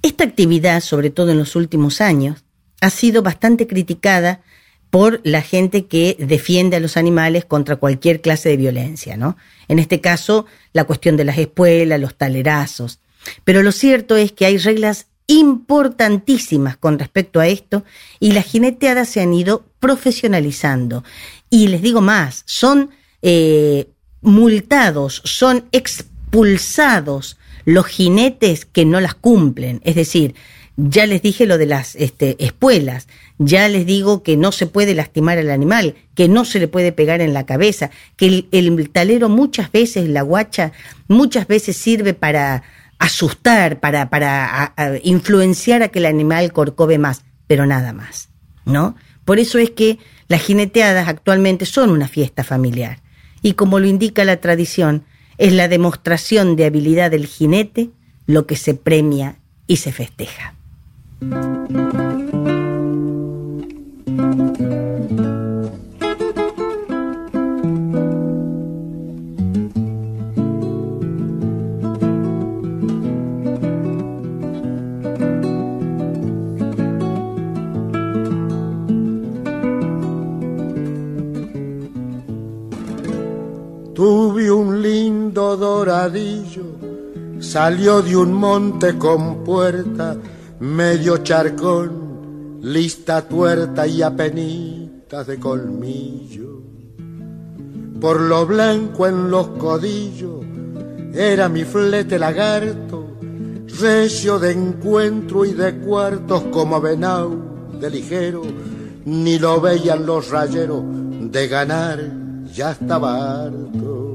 [0.00, 2.44] Esta actividad, sobre todo en los últimos años,
[2.80, 4.42] ha sido bastante criticada
[4.90, 9.36] por la gente que defiende a los animales contra cualquier clase de violencia, ¿no?
[9.68, 13.00] En este caso, la cuestión de las espuelas, los talerazos.
[13.44, 17.84] Pero lo cierto es que hay reglas importantísimas con respecto a esto
[18.18, 21.04] y las jineteadas se han ido profesionalizando.
[21.50, 23.88] Y les digo más, son eh,
[24.22, 27.36] multados, son expulsados
[27.66, 29.82] los jinetes que no las cumplen.
[29.84, 30.34] Es decir,
[30.80, 34.94] ya les dije lo de las este, espuelas, ya les digo que no se puede
[34.94, 39.28] lastimar al animal, que no se le puede pegar en la cabeza, que el, talero
[39.28, 40.70] muchas veces, la guacha,
[41.08, 42.62] muchas veces sirve para
[43.00, 44.72] asustar, para, para
[45.02, 48.28] influenciar a que el animal corcove más, pero nada más,
[48.64, 48.94] ¿no?
[49.24, 49.98] Por eso es que
[50.28, 53.02] las jineteadas actualmente son una fiesta familiar.
[53.42, 55.04] Y como lo indica la tradición,
[55.38, 57.90] es la demostración de habilidad del jinete
[58.26, 60.54] lo que se premia y se festeja.
[83.98, 86.62] Tuve un lindo doradillo,
[87.40, 90.16] salió de un monte con puerta,
[90.60, 96.62] medio charcón, lista tuerta y apenitas de colmillo.
[98.00, 100.44] Por lo blanco en los codillos,
[101.14, 103.18] era mi flete lagarto,
[103.80, 108.42] recio de encuentro y de cuartos como venau de ligero,
[109.04, 110.82] ni lo veían los rayeros
[111.30, 112.00] de ganar,
[112.52, 114.07] ya estaba harto.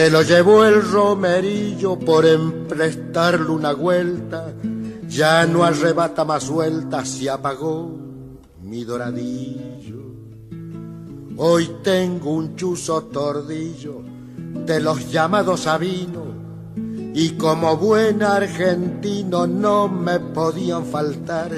[0.00, 4.50] Se lo llevó el romerillo por emprestarle una vuelta,
[5.06, 7.98] ya no arrebata más suelta, se apagó
[8.62, 9.98] mi doradillo.
[11.36, 14.00] Hoy tengo un chuzo tordillo
[14.64, 16.24] de los llamados Sabino
[17.14, 21.50] y como buen argentino no me podían faltar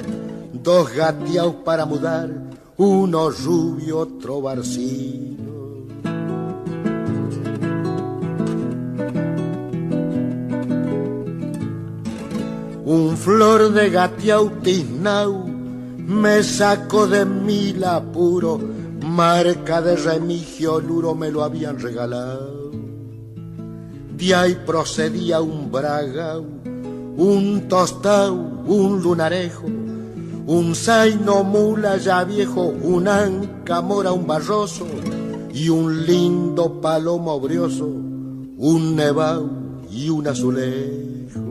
[0.51, 2.29] dos gateaos para mudar,
[2.75, 5.52] uno rubio, otro barcino.
[12.85, 15.45] Un flor de gateau tiznau
[16.05, 18.59] me sacó de mil apuro,
[19.05, 22.71] marca de remigio luro me lo habían regalado.
[24.17, 26.43] De ahí procedía un bragau,
[27.15, 28.35] un tostau,
[28.67, 29.67] un lunarejo,
[30.45, 34.85] un zaino mula ya viejo, un anca mora, un barroso
[35.53, 39.49] y un lindo palomo brioso, un nevau
[39.89, 41.42] y un azulejo.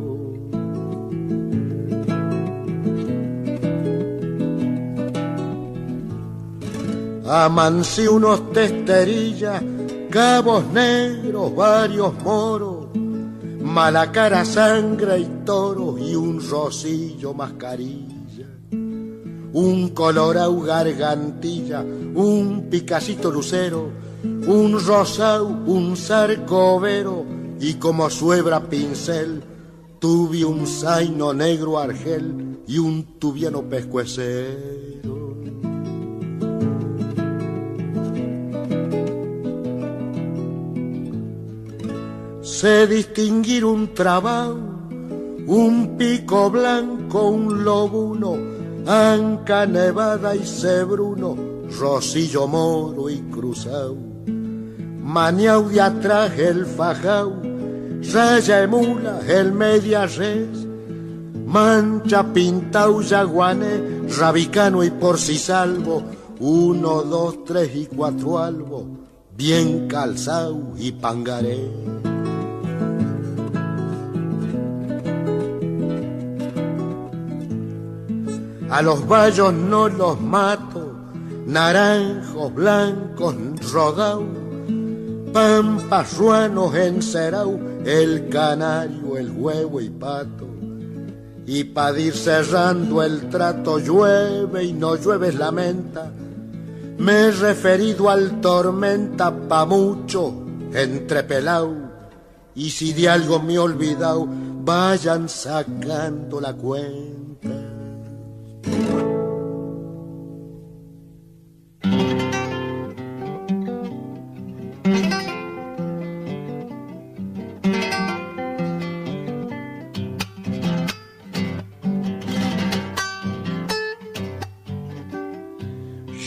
[7.25, 9.63] Amancé unos testerillas,
[10.11, 12.87] cabos negros, varios moros,
[13.63, 23.89] mala cara, sangre y toro y un rosillo mascarilla, un colorau gargantilla, un picacito lucero,
[24.25, 27.25] un rosau, un sarcovero
[27.61, 29.45] y como suebra pincel,
[30.01, 35.22] tuve un zaino negro argel y un tubiano pescuecero.
[42.53, 44.59] Sé distinguir un trabajo,
[45.47, 48.37] un pico blanco, un lobuno,
[48.87, 51.35] anca nevada y cebruno,
[51.81, 53.97] rosillo moro y cruzao,
[55.01, 57.33] maniau de atrás el fajau,
[58.13, 60.67] raya mula, el media res,
[61.47, 66.03] mancha pintau yaguané, rabicano y por si salvo,
[66.39, 68.87] uno, dos, tres y cuatro albo,
[69.35, 72.12] bien calzao y pangaré.
[78.73, 80.95] A los vallos no los mato,
[81.45, 83.35] naranjos, blancos,
[83.71, 84.25] rodau,
[85.31, 90.47] pampas, ruanos, encerau, el canario, el huevo y pato.
[91.45, 96.11] Y para ir cerrando el trato llueve y no llueve lamenta.
[96.97, 100.33] Me he referido al tormenta pa' mucho
[100.73, 101.75] entre pelau.
[102.55, 104.27] Y si de algo me he olvidado,
[104.65, 107.62] vayan sacando la cuenta.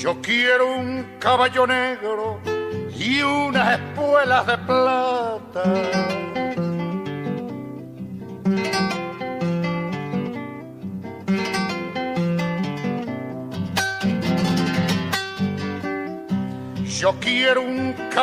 [0.06, 2.40] Yo quiero un caballo negro
[2.96, 4.95] y unas espuelas de plata.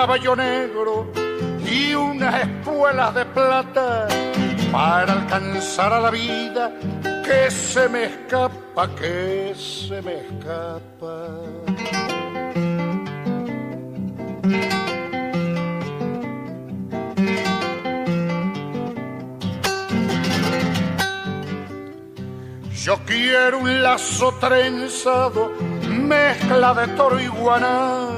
[0.02, 1.12] Caballo negro
[1.64, 4.08] y unas espuelas de plata
[4.72, 6.72] para alcanzar a la vida
[7.24, 11.18] que se me escapa, que se me escapa.
[22.74, 25.52] Yo quiero un lazo trenzado,
[25.88, 28.11] mezcla de toro y guanaco.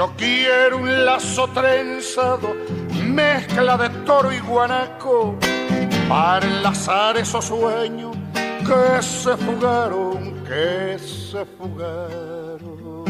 [0.00, 2.56] Yo quiero un lazo trenzado,
[3.04, 5.36] mezcla de toro y guanaco,
[6.08, 13.04] para enlazar esos sueños que se fugaron, que se fugaron.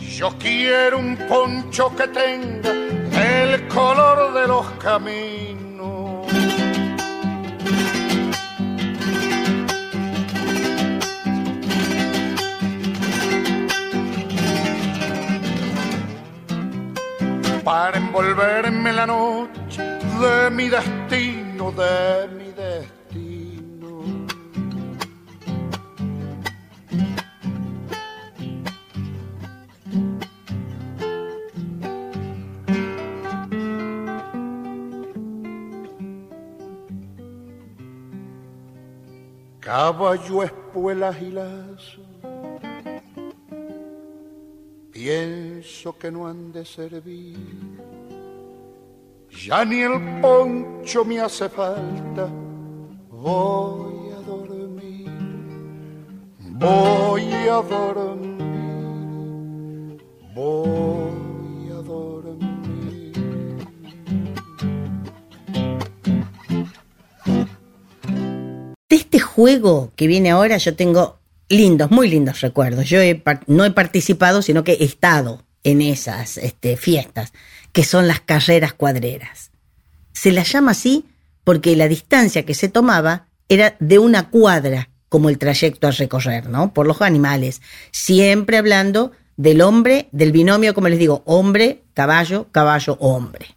[0.00, 5.73] Yo quiero un poncho que tenga el color de los caminos.
[17.64, 22.43] Para envolverme la noche de mi destino, de mi
[39.84, 42.00] Caballo, espuelas y lazo,
[44.90, 47.36] pienso que no han de servir.
[49.46, 52.30] Ya ni el poncho me hace falta,
[53.10, 55.10] voy a dormir,
[56.38, 58.42] voy a dormir,
[60.34, 60.93] voy
[68.94, 71.18] De este juego que viene ahora yo tengo
[71.48, 72.88] lindos, muy lindos recuerdos.
[72.88, 77.32] Yo he no he participado, sino que he estado en esas este, fiestas,
[77.72, 79.50] que son las carreras cuadreras.
[80.12, 81.06] Se las llama así
[81.42, 86.48] porque la distancia que se tomaba era de una cuadra, como el trayecto a recorrer,
[86.48, 86.72] ¿no?
[86.72, 87.62] Por los animales.
[87.90, 93.56] Siempre hablando del hombre, del binomio, como les digo, hombre, caballo, caballo, hombre.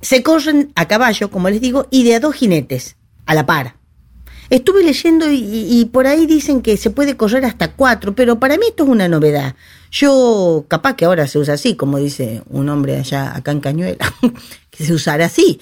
[0.00, 2.96] Se corren a caballo, como les digo, y de a dos jinetes,
[3.26, 3.76] a la par.
[4.48, 8.66] Estuve leyendo y, por ahí dicen que se puede correr hasta cuatro, pero para mí
[8.68, 9.56] esto es una novedad.
[9.90, 14.14] Yo, capaz que ahora se usa así, como dice un hombre allá acá en Cañuela,
[14.70, 15.60] que se usará así.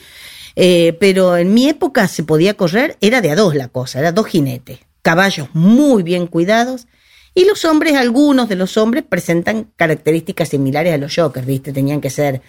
[0.57, 4.12] Eh, pero en mi época se podía correr, era de a dos la cosa, era
[4.12, 6.87] dos jinetes, caballos muy bien cuidados,
[7.35, 11.72] y los hombres, algunos de los hombres presentan características similares a los jokers, ¿viste?
[11.72, 12.43] Tenían que ser,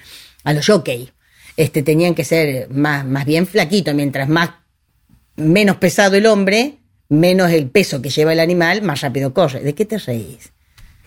[0.43, 1.09] a los jockey,
[1.57, 4.51] este, tenían que ser más, más bien flaquitos, mientras más
[5.35, 6.79] menos pesado el hombre,
[7.09, 9.61] menos el peso que lleva el animal, más rápido corre.
[9.61, 10.51] ¿De qué te reís?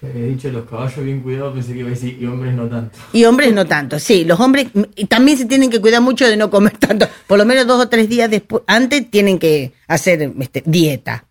[0.00, 2.68] Que había dicho los caballos bien cuidados, pensé que iba a decir, y hombres no
[2.68, 2.98] tanto.
[3.12, 4.68] Y hombres no tanto, sí, los hombres
[5.08, 7.88] también se tienen que cuidar mucho de no comer tanto, por lo menos dos o
[7.88, 11.24] tres días después, antes tienen que hacer este, dieta.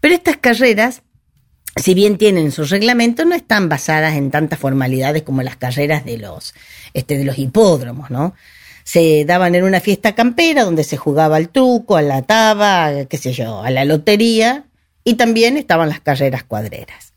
[0.00, 1.02] Pero estas carreras,
[1.76, 6.16] si bien tienen sus reglamentos, no están basadas en tantas formalidades como las carreras de
[6.16, 6.54] los,
[6.94, 8.34] este, de los hipódromos, ¿no?
[8.86, 13.16] Se daban en una fiesta campera donde se jugaba al truco, a la taba, qué
[13.16, 14.66] sé yo, a la lotería,
[15.02, 17.12] y también estaban las carreras cuadreras.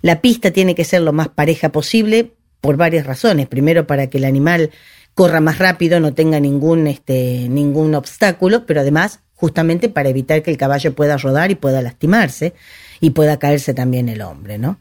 [0.00, 2.32] La pista tiene que ser lo más pareja posible
[2.62, 3.46] por varias razones.
[3.46, 4.70] Primero, para que el animal
[5.12, 10.50] corra más rápido, no tenga ningún, este, ningún obstáculo, pero además, justamente para evitar que
[10.50, 12.54] el caballo pueda rodar y pueda lastimarse
[13.00, 14.80] y pueda caerse también el hombre, ¿no?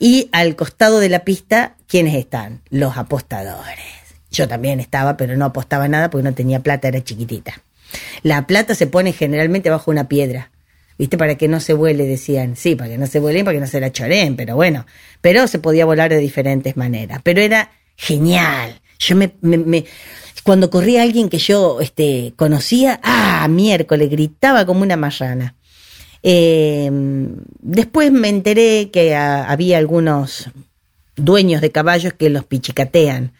[0.00, 2.62] Y al costado de la pista, ¿quiénes están?
[2.68, 4.01] Los apostadores.
[4.32, 7.62] Yo también estaba, pero no apostaba nada porque no tenía plata, era chiquitita.
[8.24, 10.50] La plata se pone generalmente bajo una piedra.
[10.98, 11.16] ¿Viste?
[11.18, 12.54] Para que no se vuele, decían.
[12.56, 14.86] Sí, para que no se vuele y para que no se la choren, pero bueno.
[15.20, 17.20] Pero se podía volar de diferentes maneras.
[17.22, 18.80] Pero era genial.
[18.98, 19.84] Yo me, me- me-
[20.44, 25.54] cuando corría alguien que yo este, conocía, ah, miércoles, gritaba como una marrana.
[26.22, 26.90] Eh,
[27.60, 30.50] después me enteré que ah, había algunos
[31.16, 33.32] dueños de caballos que los pichicatean.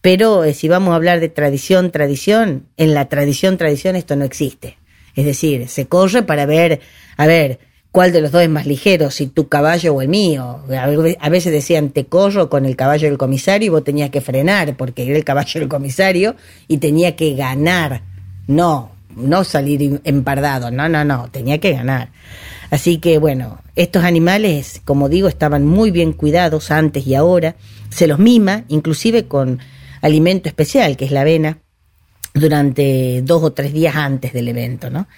[0.00, 4.24] Pero eh, si vamos a hablar de tradición, tradición, en la tradición, tradición esto no
[4.24, 4.78] existe.
[5.14, 6.80] Es decir, se corre para ver,
[7.16, 7.58] a ver,
[7.92, 10.60] cuál de los dos es más ligero, si tu caballo o el mío.
[10.70, 14.10] A ve- a veces decían, te corro con el caballo del comisario y vos tenías
[14.10, 16.36] que frenar porque era el caballo del comisario
[16.68, 18.02] y tenía que ganar.
[18.46, 22.10] No, no salir em- empardado, no, no, no, tenía que ganar.
[22.70, 27.56] Así que bueno, estos animales, como digo, estaban muy bien cuidados antes y ahora.
[27.90, 29.58] Se los mima, inclusive con
[30.00, 31.58] alimento especial, que es la avena,
[32.34, 35.08] durante dos o tres días antes del evento, ¿no?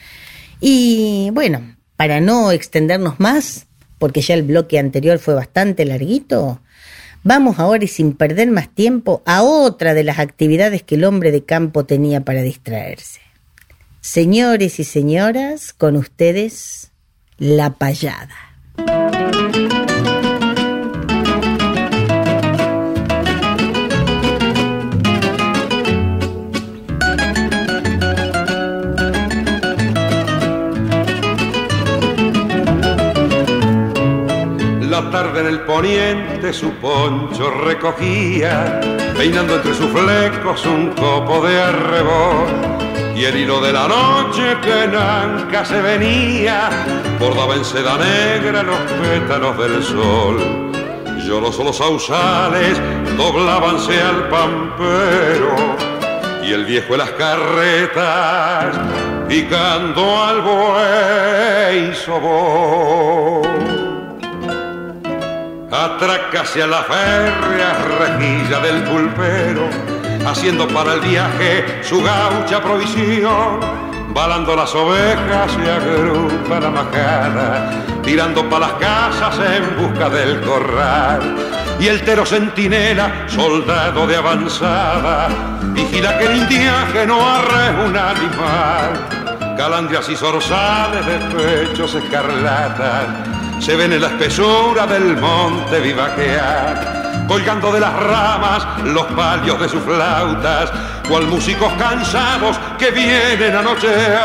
[0.60, 3.66] Y bueno, para no extendernos más,
[3.98, 6.60] porque ya el bloque anterior fue bastante larguito,
[7.22, 11.30] vamos ahora y sin perder más tiempo a otra de las actividades que el hombre
[11.30, 13.20] de campo tenía para distraerse.
[14.00, 16.90] Señores y señoras, con ustedes,
[17.38, 18.34] la payada.
[35.10, 38.80] Tarde en el poniente su poncho recogía,
[39.16, 42.46] peinando entre sus flecos un copo de arrebol.
[43.14, 46.70] Y el hilo de la noche que nanca se venía,
[47.20, 50.72] bordaba en seda negra los pétalos del sol.
[51.26, 52.80] Llorosos los sausales,
[53.16, 55.56] doblábanse al pampero,
[56.42, 58.76] y el viejo en las carretas,
[59.28, 63.51] picando al buey sobó
[65.72, 69.70] atraca hacia la férrea rejilla del pulpero,
[70.26, 73.60] haciendo para el viaje su gaucha provisión.
[74.12, 77.70] Balando las ovejas se agrupa la majada,
[78.02, 81.36] tirando para las casas en busca del corral.
[81.80, 85.28] Y el tero centinela, soldado de avanzada,
[85.72, 89.56] vigila que el indiaje no arre un animal.
[89.56, 97.72] Calandrias y zorzales de pechos escarlatas se ven en la espesura del monte vivaquear, colgando
[97.72, 100.72] de las ramas los palios de sus flautas,
[101.08, 104.22] cual músicos cansados que vienen a nochear.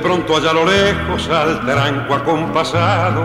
[0.00, 3.24] Pronto allá a lo lejos al tranco acompasado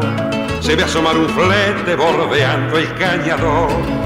[0.59, 4.05] se ve asomar un flete bordeando el cañador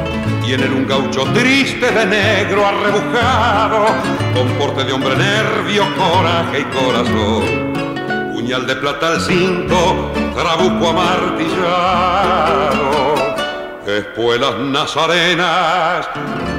[0.49, 3.85] y un gaucho triste de negro arrebujado
[4.33, 8.33] con porte de hombre nervio, coraje y corazón.
[8.33, 13.13] Puñal de plata al cinto, trabuco amartillado,
[13.85, 16.09] espuelas nazarenas,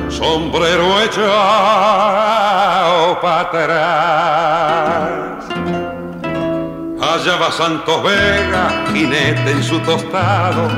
[0.09, 1.31] sombrero echado
[3.21, 5.30] para atrás.
[7.11, 10.69] Allá va Santos Vega, jinete en su tostado,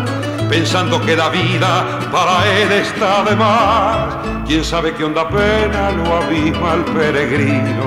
[0.48, 4.16] pensando que la vida para él está de más.
[4.46, 7.84] Quién sabe qué onda pena lo abisma al peregrino,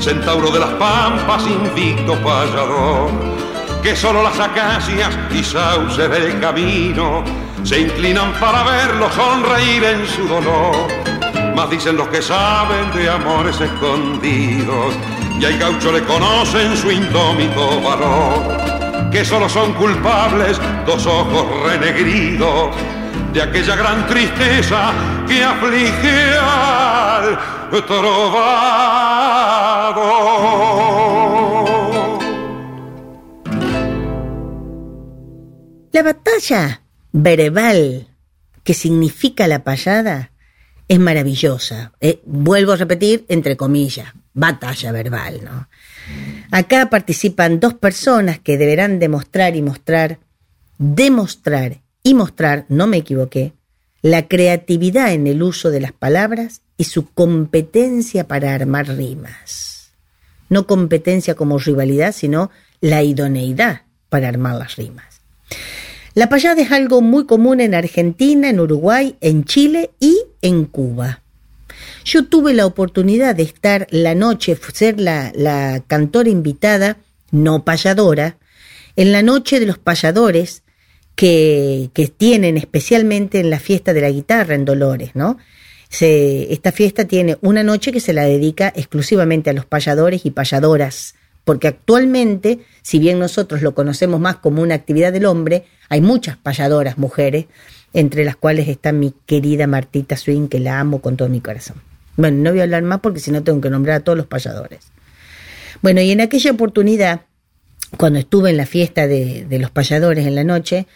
[0.00, 3.12] centauro de las pampas, invicto payador,
[3.80, 7.22] que solo las acacias y sauces del camino
[7.62, 10.74] se inclinan para verlo sonreír en su dolor.
[11.54, 14.96] Más dicen los que saben de amores escondidos
[15.38, 22.74] y al gaucho le conocen su indómito valor, que solo son culpables dos ojos renegridos
[23.32, 24.92] de aquella gran tristeza
[25.26, 27.38] que aflige al
[27.84, 29.24] trovador.
[35.92, 36.82] La batalla
[37.12, 38.08] verbal,
[38.62, 40.30] que significa la payada,
[40.88, 41.92] es maravillosa.
[42.00, 45.68] Eh, vuelvo a repetir, entre comillas, batalla verbal, ¿no?
[46.50, 50.18] Acá participan dos personas que deberán demostrar y mostrar,
[50.78, 53.54] demostrar y mostrar, no me equivoqué,
[54.02, 59.92] la creatividad en el uso de las palabras y su competencia para armar rimas.
[60.50, 65.22] No competencia como rivalidad, sino la idoneidad para armar las rimas.
[66.14, 71.22] La payada es algo muy común en Argentina, en Uruguay, en Chile y en Cuba.
[72.04, 76.98] Yo tuve la oportunidad de estar la noche, ser la, cantora invitada,
[77.32, 78.36] no payadora,
[78.94, 80.62] en la noche de los payadores
[81.16, 85.38] que, que tienen especialmente en la fiesta de la guitarra en Dolores, ¿no?
[85.88, 90.30] Se, esta fiesta tiene una noche que se la dedica exclusivamente a los payadores y
[90.30, 91.14] payadoras,
[91.44, 96.36] porque actualmente, si bien nosotros lo conocemos más como una actividad del hombre, hay muchas
[96.36, 97.46] payadoras mujeres,
[97.92, 101.76] entre las cuales está mi querida Martita Swing, que la amo con todo mi corazón.
[102.16, 104.26] Bueno, no voy a hablar más porque si no tengo que nombrar a todos los
[104.26, 104.80] payadores.
[105.82, 107.22] Bueno, y en aquella oportunidad,
[107.96, 110.86] cuando estuve en la fiesta de, los payadores en la noche,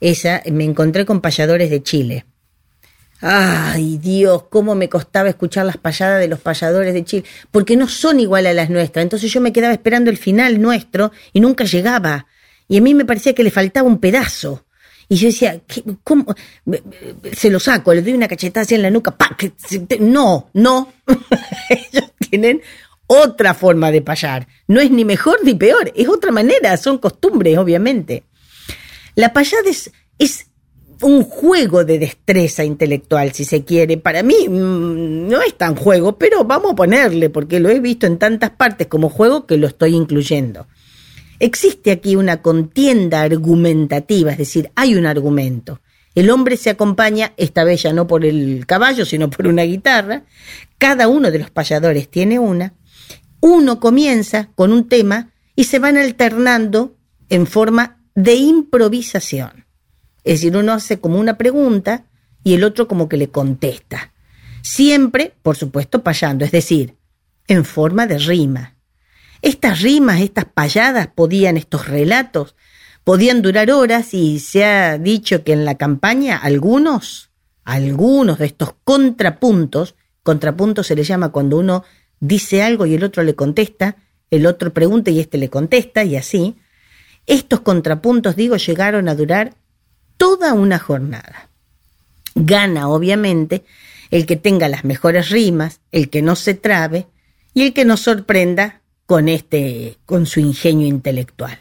[0.00, 2.24] esa, me encontré con payadores de Chile.
[3.22, 7.86] Ay, Dios, cómo me costaba escuchar las payadas de los payadores de Chile, porque no
[7.88, 9.02] son igual a las nuestras.
[9.02, 12.26] Entonces yo me quedaba esperando el final nuestro y nunca llegaba.
[12.68, 14.64] y a mí me parecía que le faltaba un pedazo.
[15.08, 16.24] Y yo decía, ¿qué- ¿cómo?
[17.32, 19.10] Se lo saco, le doy una cachetada así en la nuca.
[19.10, 19.34] ¡pa!
[19.36, 20.92] que se te- No, no.
[21.68, 22.62] Ellos tienen
[23.08, 24.46] otra forma de payar.
[24.68, 28.22] No es ni mejor ni peor, es otra manera, son costumbres, obviamente.
[29.16, 29.68] La payada
[30.16, 30.46] es
[31.02, 33.96] un juego de destreza intelectual, si se quiere.
[33.96, 38.06] Para mí mm, no es tan juego, pero vamos a ponerle, porque lo he visto
[38.06, 40.66] en tantas partes como juego que lo estoy incluyendo.
[41.38, 45.80] Existe aquí una contienda argumentativa, es decir, hay un argumento.
[46.14, 50.24] El hombre se acompaña, esta vez ya no por el caballo, sino por una guitarra.
[50.76, 52.74] Cada uno de los payadores tiene una.
[53.40, 56.96] Uno comienza con un tema y se van alternando
[57.28, 59.59] en forma de improvisación.
[60.30, 62.04] Es decir, uno hace como una pregunta
[62.44, 64.12] y el otro como que le contesta.
[64.62, 66.94] Siempre, por supuesto, payando, es decir,
[67.48, 68.76] en forma de rima.
[69.42, 72.54] Estas rimas, estas payadas podían, estos relatos,
[73.02, 77.32] podían durar horas y se ha dicho que en la campaña algunos,
[77.64, 81.82] algunos de estos contrapuntos, contrapuntos se le llama cuando uno
[82.20, 83.96] dice algo y el otro le contesta,
[84.30, 86.54] el otro pregunta y este le contesta y así,
[87.26, 89.56] estos contrapuntos, digo, llegaron a durar
[90.20, 91.48] toda una jornada.
[92.34, 93.64] Gana, obviamente,
[94.10, 97.06] el que tenga las mejores rimas, el que no se trabe
[97.54, 101.58] y el que nos sorprenda con este, con su ingenio intelectual.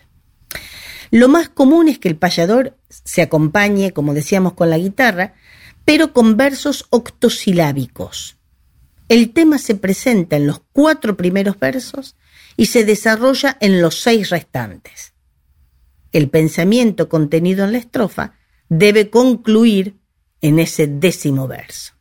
[1.10, 5.36] Lo más común es que el payador se acompañe, como decíamos, con la guitarra,
[5.86, 8.36] pero con versos octosilábicos.
[9.08, 12.18] El tema se presenta en los cuatro primeros versos
[12.58, 15.14] y se desarrolla en los seis restantes.
[16.12, 18.34] El pensamiento contenido en la estrofa
[18.70, 19.96] debe concluir
[20.42, 21.94] en ese décimo verso.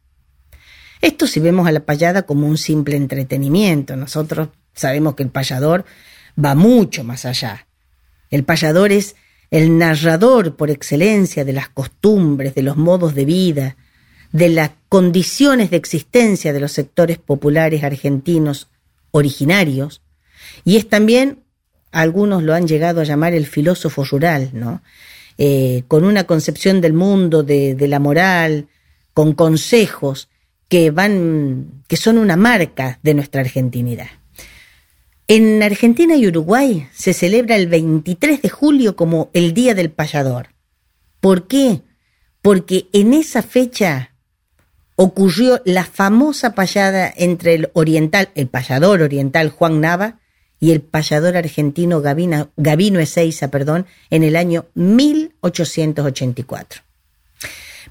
[1.00, 3.96] Esto si vemos a la payada como un simple entretenimiento.
[3.96, 5.84] Nosotros sabemos que el payador
[6.42, 7.66] va mucho más allá.
[8.30, 9.16] El payador es
[9.50, 13.76] el narrador por excelencia de las costumbres, de los modos de vida,
[14.32, 18.68] de las condiciones de existencia de los sectores populares argentinos
[19.10, 20.02] originarios,
[20.64, 21.44] y es también,
[21.92, 24.82] algunos lo han llegado a llamar el filósofo rural, ¿no?
[25.40, 28.66] Eh, con una concepción del mundo, de, de la moral,
[29.14, 30.28] con consejos
[30.68, 34.08] que van, que son una marca de nuestra argentinidad.
[35.28, 40.48] En Argentina y Uruguay se celebra el 23 de julio como el Día del Payador.
[41.20, 41.82] ¿Por qué?
[42.42, 44.14] Porque en esa fecha
[44.96, 50.17] ocurrió la famosa payada entre el oriental, el payador oriental Juan Nava
[50.60, 56.82] y el payador argentino Gavina, Gavino Ezeiza, perdón, en el año 1884.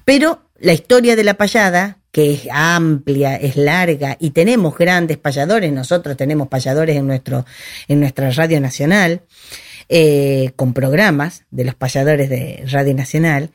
[0.04, 5.72] Pero la historia de la payada, que es amplia, es larga y tenemos grandes payadores,
[5.72, 7.44] nosotros tenemos payadores en, nuestro,
[7.88, 9.22] en nuestra radio nacional,
[9.88, 13.50] eh, con programas de los payadores de Radio Nacional,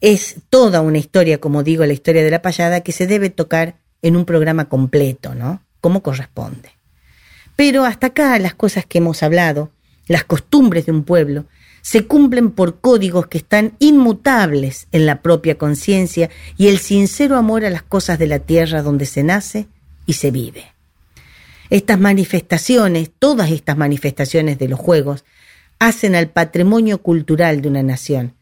[0.00, 3.76] es toda una historia, como digo, la historia de la payada, que se debe tocar
[4.02, 5.62] en un programa completo, ¿no?
[5.80, 6.70] Como corresponde.
[7.56, 9.70] Pero hasta acá las cosas que hemos hablado,
[10.06, 11.46] las costumbres de un pueblo,
[11.82, 17.64] se cumplen por códigos que están inmutables en la propia conciencia y el sincero amor
[17.64, 19.66] a las cosas de la tierra donde se nace
[20.06, 20.72] y se vive.
[21.68, 25.24] Estas manifestaciones, todas estas manifestaciones de los juegos,
[25.78, 28.34] hacen al patrimonio cultural de una nación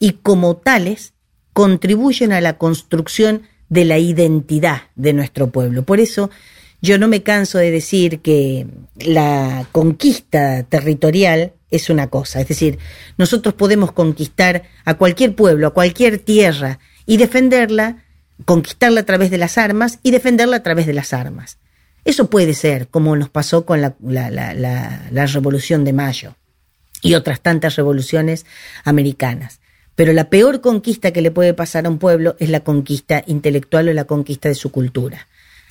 [0.00, 1.12] y como tales
[1.52, 5.82] contribuyen a la construcción de la identidad de nuestro pueblo.
[5.84, 6.30] Por eso
[6.80, 8.66] yo no me canso de decir que
[8.96, 12.78] la conquista territorial es una cosa, es decir,
[13.18, 18.04] nosotros podemos conquistar a cualquier pueblo, a cualquier tierra y defenderla,
[18.44, 21.58] conquistarla a través de las armas y defenderla a través de las armas.
[22.04, 26.36] Eso puede ser, como nos pasó con la, la, la, la Revolución de Mayo
[27.02, 28.46] y otras tantas revoluciones
[28.84, 29.60] americanas.
[29.94, 33.88] Pero la peor conquista que le puede pasar a un pueblo es la conquista intelectual
[33.88, 35.26] o la conquista de su cultura.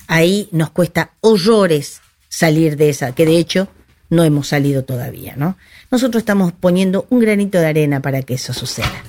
[0.08, 3.68] Ahí nos cuesta horrores salir de esa, que de hecho
[4.10, 5.56] no hemos salido todavía, ¿no?
[5.90, 9.04] Nosotros estamos poniendo un granito de arena para que eso suceda.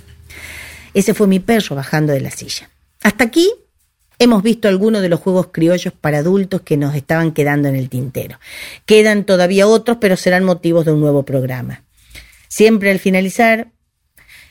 [0.93, 2.69] Ese fue mi perro bajando de la silla.
[3.01, 3.49] Hasta aquí
[4.17, 7.89] hemos visto algunos de los juegos criollos para adultos que nos estaban quedando en el
[7.89, 8.37] tintero.
[8.85, 11.83] Quedan todavía otros, pero serán motivos de un nuevo programa.
[12.49, 13.71] Siempre al finalizar,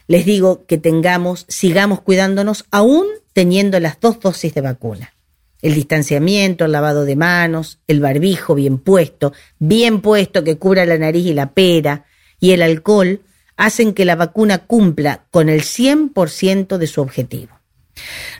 [0.06, 5.12] les digo que tengamos, sigamos cuidándonos aún teniendo las dos dosis de vacuna.
[5.60, 10.96] El distanciamiento, el lavado de manos, el barbijo bien puesto, bien puesto que cubra la
[10.98, 12.04] nariz y la pera,
[12.38, 13.22] y el alcohol
[13.56, 17.58] hacen que la vacuna cumpla con el 100% de su objetivo.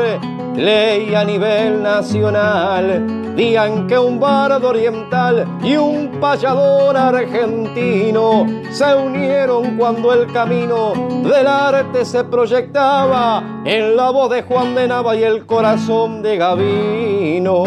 [0.54, 3.34] ley a nivel nacional.
[3.34, 10.92] Día en que un bardo oriental y un payador argentino se unieron cuando el camino
[11.22, 16.36] del arte se proyectaba en la voz de Juan de Nava y el corazón de
[16.36, 17.64] Gavino.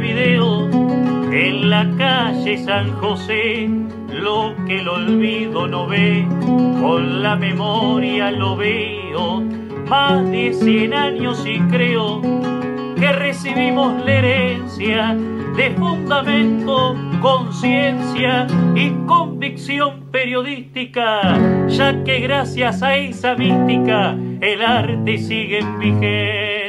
[0.00, 3.68] En la calle San José,
[4.12, 6.24] lo que el olvido no ve,
[6.80, 9.40] con la memoria lo veo,
[9.88, 12.22] más de 100 años y creo
[12.96, 15.16] que recibimos la herencia
[15.56, 18.46] de fundamento, conciencia
[18.76, 26.68] y convicción periodística, ya que gracias a esa mística el arte sigue en vigencia.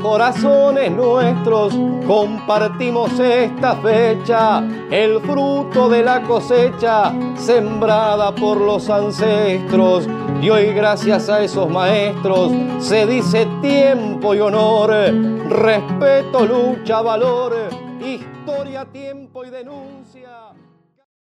[0.00, 1.74] Corazones nuestros
[2.06, 10.08] compartimos esta fecha, el fruto de la cosecha sembrada por los ancestros.
[10.40, 14.90] Y hoy gracias a esos maestros se dice tiempo y honor,
[15.48, 17.54] respeto, lucha, valor,
[18.00, 19.99] historia, tiempo y denuncia.